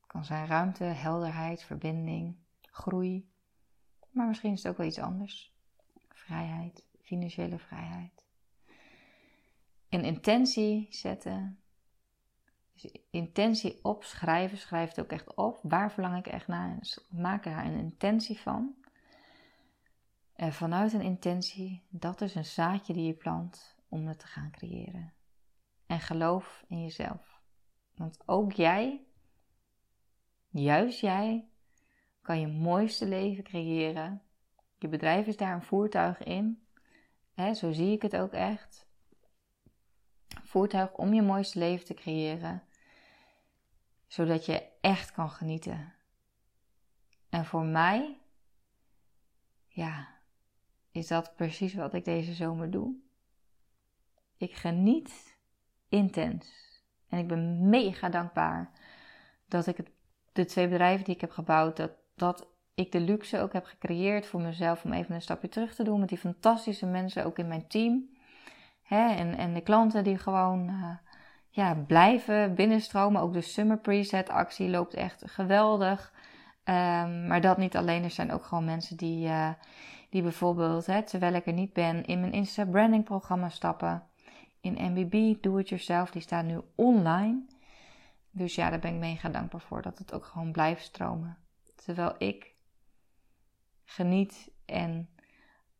Het 0.00 0.06
kan 0.06 0.24
zijn 0.24 0.46
ruimte, 0.46 0.84
helderheid, 0.84 1.62
verbinding, 1.62 2.36
groei. 2.60 3.30
Maar 4.10 4.26
misschien 4.26 4.52
is 4.52 4.62
het 4.62 4.72
ook 4.72 4.78
wel 4.78 4.86
iets 4.86 4.98
anders. 4.98 5.54
Vrijheid, 6.08 6.84
financiële 7.00 7.58
vrijheid. 7.58 8.26
Een 9.88 10.04
intentie 10.04 10.86
zetten. 10.90 11.60
Dus 12.76 12.92
intentie 13.10 13.78
opschrijven, 13.84 14.58
schrijf 14.58 14.88
het 14.88 15.00
ook 15.00 15.10
echt 15.10 15.34
op. 15.34 15.58
Waar 15.62 15.92
verlang 15.92 16.16
ik 16.16 16.26
echt 16.26 16.46
naar? 16.46 16.78
Maak 17.08 17.46
er 17.46 17.58
een 17.58 17.78
intentie 17.78 18.40
van. 18.40 18.74
En 20.32 20.52
vanuit 20.52 20.92
een 20.92 21.02
intentie, 21.02 21.82
dat 21.88 22.20
is 22.20 22.34
een 22.34 22.44
zaadje 22.44 22.92
die 22.92 23.06
je 23.06 23.14
plant 23.14 23.76
om 23.88 24.06
het 24.06 24.18
te 24.18 24.26
gaan 24.26 24.50
creëren. 24.50 25.12
En 25.86 26.00
geloof 26.00 26.64
in 26.68 26.82
jezelf. 26.82 27.40
Want 27.94 28.22
ook 28.26 28.52
jij, 28.52 29.06
juist 30.48 31.00
jij, 31.00 31.48
kan 32.22 32.40
je 32.40 32.46
mooiste 32.46 33.06
leven 33.06 33.44
creëren. 33.44 34.22
Je 34.78 34.88
bedrijf 34.88 35.26
is 35.26 35.36
daar 35.36 35.54
een 35.54 35.62
voertuig 35.62 36.22
in. 36.22 36.66
zo 37.54 37.72
zie 37.72 37.92
ik 37.92 38.02
het 38.02 38.16
ook 38.16 38.32
echt. 38.32 38.88
voertuig 40.26 40.92
om 40.92 41.14
je 41.14 41.22
mooiste 41.22 41.58
leven 41.58 41.86
te 41.86 41.94
creëren. 41.94 42.65
Zodat 44.16 44.46
je 44.46 44.62
echt 44.80 45.12
kan 45.12 45.30
genieten. 45.30 45.94
En 47.28 47.44
voor 47.44 47.64
mij, 47.64 48.18
ja, 49.68 50.08
is 50.90 51.06
dat 51.06 51.34
precies 51.34 51.74
wat 51.74 51.94
ik 51.94 52.04
deze 52.04 52.32
zomer 52.32 52.70
doe. 52.70 52.94
Ik 54.36 54.54
geniet 54.54 55.38
intens. 55.88 56.46
En 57.08 57.18
ik 57.18 57.28
ben 57.28 57.68
mega 57.68 58.08
dankbaar 58.08 58.70
dat 59.48 59.66
ik 59.66 59.76
het, 59.76 59.90
de 60.32 60.44
twee 60.44 60.68
bedrijven 60.68 61.04
die 61.04 61.14
ik 61.14 61.20
heb 61.20 61.30
gebouwd, 61.30 61.76
dat, 61.76 61.92
dat 62.14 62.46
ik 62.74 62.92
de 62.92 63.00
luxe 63.00 63.40
ook 63.40 63.52
heb 63.52 63.64
gecreëerd 63.64 64.26
voor 64.26 64.40
mezelf 64.40 64.84
om 64.84 64.92
even 64.92 65.14
een 65.14 65.22
stapje 65.22 65.48
terug 65.48 65.74
te 65.74 65.84
doen 65.84 66.00
met 66.00 66.08
die 66.08 66.18
fantastische 66.18 66.86
mensen 66.86 67.24
ook 67.24 67.38
in 67.38 67.48
mijn 67.48 67.68
team. 67.68 68.08
Hè, 68.82 69.14
en, 69.14 69.36
en 69.36 69.54
de 69.54 69.62
klanten 69.62 70.04
die 70.04 70.18
gewoon 70.18 70.68
uh, 70.68 70.96
ja, 71.56 71.74
blijven 71.74 72.54
binnenstromen. 72.54 73.20
Ook 73.20 73.32
de 73.32 73.40
Summer 73.40 73.78
Preset 73.78 74.28
actie 74.28 74.68
loopt 74.68 74.94
echt 74.94 75.22
geweldig. 75.26 76.12
Um, 76.64 77.26
maar 77.26 77.40
dat 77.40 77.58
niet 77.58 77.76
alleen. 77.76 78.04
Er 78.04 78.10
zijn 78.10 78.32
ook 78.32 78.44
gewoon 78.44 78.64
mensen 78.64 78.96
die, 78.96 79.26
uh, 79.26 79.50
die 80.10 80.22
bijvoorbeeld, 80.22 80.86
hè, 80.86 81.02
terwijl 81.02 81.34
ik 81.34 81.46
er 81.46 81.52
niet 81.52 81.72
ben, 81.72 82.04
in 82.04 82.20
mijn 82.20 82.32
Insta 82.32 82.64
branding 82.64 83.04
programma 83.04 83.48
stappen 83.48 84.02
in 84.60 84.92
MBB, 84.92 85.42
Do 85.42 85.56
It 85.56 85.68
Yourself, 85.68 86.10
die 86.10 86.22
staan 86.22 86.46
nu 86.46 86.60
online. 86.74 87.44
Dus 88.30 88.54
ja, 88.54 88.70
daar 88.70 88.78
ben 88.78 88.94
ik 88.94 89.00
mega 89.00 89.28
dankbaar 89.28 89.60
voor 89.60 89.82
dat 89.82 89.98
het 89.98 90.12
ook 90.12 90.24
gewoon 90.24 90.52
blijft 90.52 90.84
stromen. 90.84 91.36
Terwijl 91.84 92.14
ik 92.18 92.52
geniet 93.84 94.50
en 94.66 95.08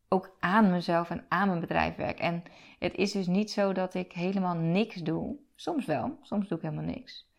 ook 0.07 0.35
aan 0.39 0.71
mezelf 0.71 1.09
en 1.09 1.25
aan 1.27 1.47
mijn 1.47 1.59
bedrijf 1.59 1.95
werk. 1.95 2.19
En 2.19 2.43
het 2.79 2.95
is 2.95 3.11
dus 3.11 3.27
niet 3.27 3.51
zo 3.51 3.73
dat 3.73 3.93
ik 3.93 4.11
helemaal 4.11 4.55
niks 4.55 4.95
doe. 4.95 5.45
Soms 5.59 5.85
wel, 5.85 6.17
soms 6.21 6.47
doe 6.47 6.57
ik 6.57 6.63
helemaal 6.63 6.85
niks. 6.85 7.29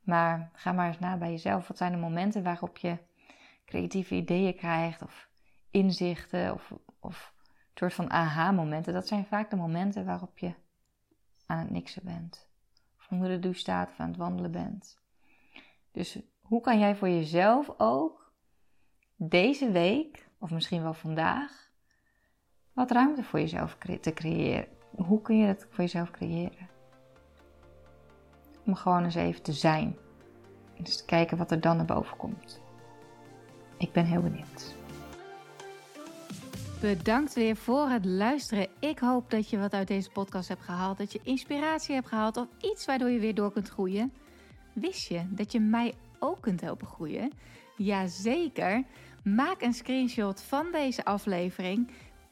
Maar 0.00 0.50
ga 0.52 0.72
maar 0.72 0.86
eens 0.86 0.98
na 0.98 1.16
bij 1.16 1.30
jezelf. 1.30 1.68
Wat 1.68 1.76
zijn 1.76 1.92
de 1.92 1.98
momenten 1.98 2.42
waarop 2.42 2.76
je 2.76 2.98
creatieve 3.64 4.14
ideeën 4.14 4.54
krijgt 4.54 5.02
of 5.02 5.28
inzichten 5.70 6.52
of, 6.54 6.72
of 7.00 7.34
een 7.38 7.70
soort 7.74 7.94
van 7.94 8.10
aha-momenten? 8.10 8.92
Dat 8.92 9.08
zijn 9.08 9.26
vaak 9.26 9.50
de 9.50 9.56
momenten 9.56 10.04
waarop 10.04 10.38
je 10.38 10.54
aan 11.46 11.58
het 11.58 11.70
niksen 11.70 12.04
bent. 12.04 12.48
Of 12.98 13.06
onder 13.10 13.28
de 13.28 13.38
douche 13.38 13.60
staat 13.60 13.88
of 13.88 14.00
aan 14.00 14.08
het 14.08 14.16
wandelen 14.16 14.50
bent. 14.50 14.98
Dus 15.92 16.18
hoe 16.40 16.60
kan 16.60 16.78
jij 16.78 16.96
voor 16.96 17.08
jezelf 17.08 17.74
ook 17.76 18.32
deze 19.16 19.70
week, 19.70 20.28
of 20.38 20.50
misschien 20.50 20.82
wel 20.82 20.94
vandaag, 20.94 21.70
wat 22.72 22.90
ruimte 22.90 23.22
voor 23.22 23.40
jezelf 23.40 23.76
te 24.00 24.12
creëren? 24.14 24.68
Hoe 24.90 25.22
kun 25.22 25.36
je 25.36 25.46
dat 25.46 25.66
voor 25.70 25.84
jezelf 25.84 26.10
creëren? 26.10 26.67
Om 28.68 28.74
gewoon 28.74 29.04
eens 29.04 29.14
even 29.14 29.42
te 29.42 29.52
zijn. 29.52 29.96
En 30.76 30.84
dus 30.84 30.96
te 30.96 31.04
kijken 31.04 31.36
wat 31.36 31.50
er 31.50 31.60
dan 31.60 31.76
naar 31.76 31.84
boven 31.84 32.16
komt. 32.16 32.60
Ik 33.78 33.92
ben 33.92 34.04
heel 34.04 34.22
benieuwd. 34.22 34.76
Bedankt 36.80 37.34
weer 37.34 37.56
voor 37.56 37.88
het 37.88 38.04
luisteren. 38.04 38.68
Ik 38.78 38.98
hoop 38.98 39.30
dat 39.30 39.50
je 39.50 39.58
wat 39.58 39.72
uit 39.72 39.88
deze 39.88 40.10
podcast 40.10 40.48
hebt 40.48 40.62
gehaald. 40.62 40.98
Dat 40.98 41.12
je 41.12 41.20
inspiratie 41.22 41.94
hebt 41.94 42.06
gehaald 42.06 42.36
of 42.36 42.46
iets 42.60 42.86
waardoor 42.86 43.10
je 43.10 43.18
weer 43.18 43.34
door 43.34 43.52
kunt 43.52 43.68
groeien. 43.68 44.12
Wist 44.72 45.08
je 45.08 45.22
dat 45.28 45.52
je 45.52 45.60
mij 45.60 45.94
ook 46.18 46.40
kunt 46.40 46.60
helpen 46.60 46.86
groeien? 46.86 47.32
Jazeker. 47.76 48.84
Maak 49.22 49.62
een 49.62 49.74
screenshot 49.74 50.42
van 50.42 50.66
deze 50.72 51.04
aflevering. 51.04 51.90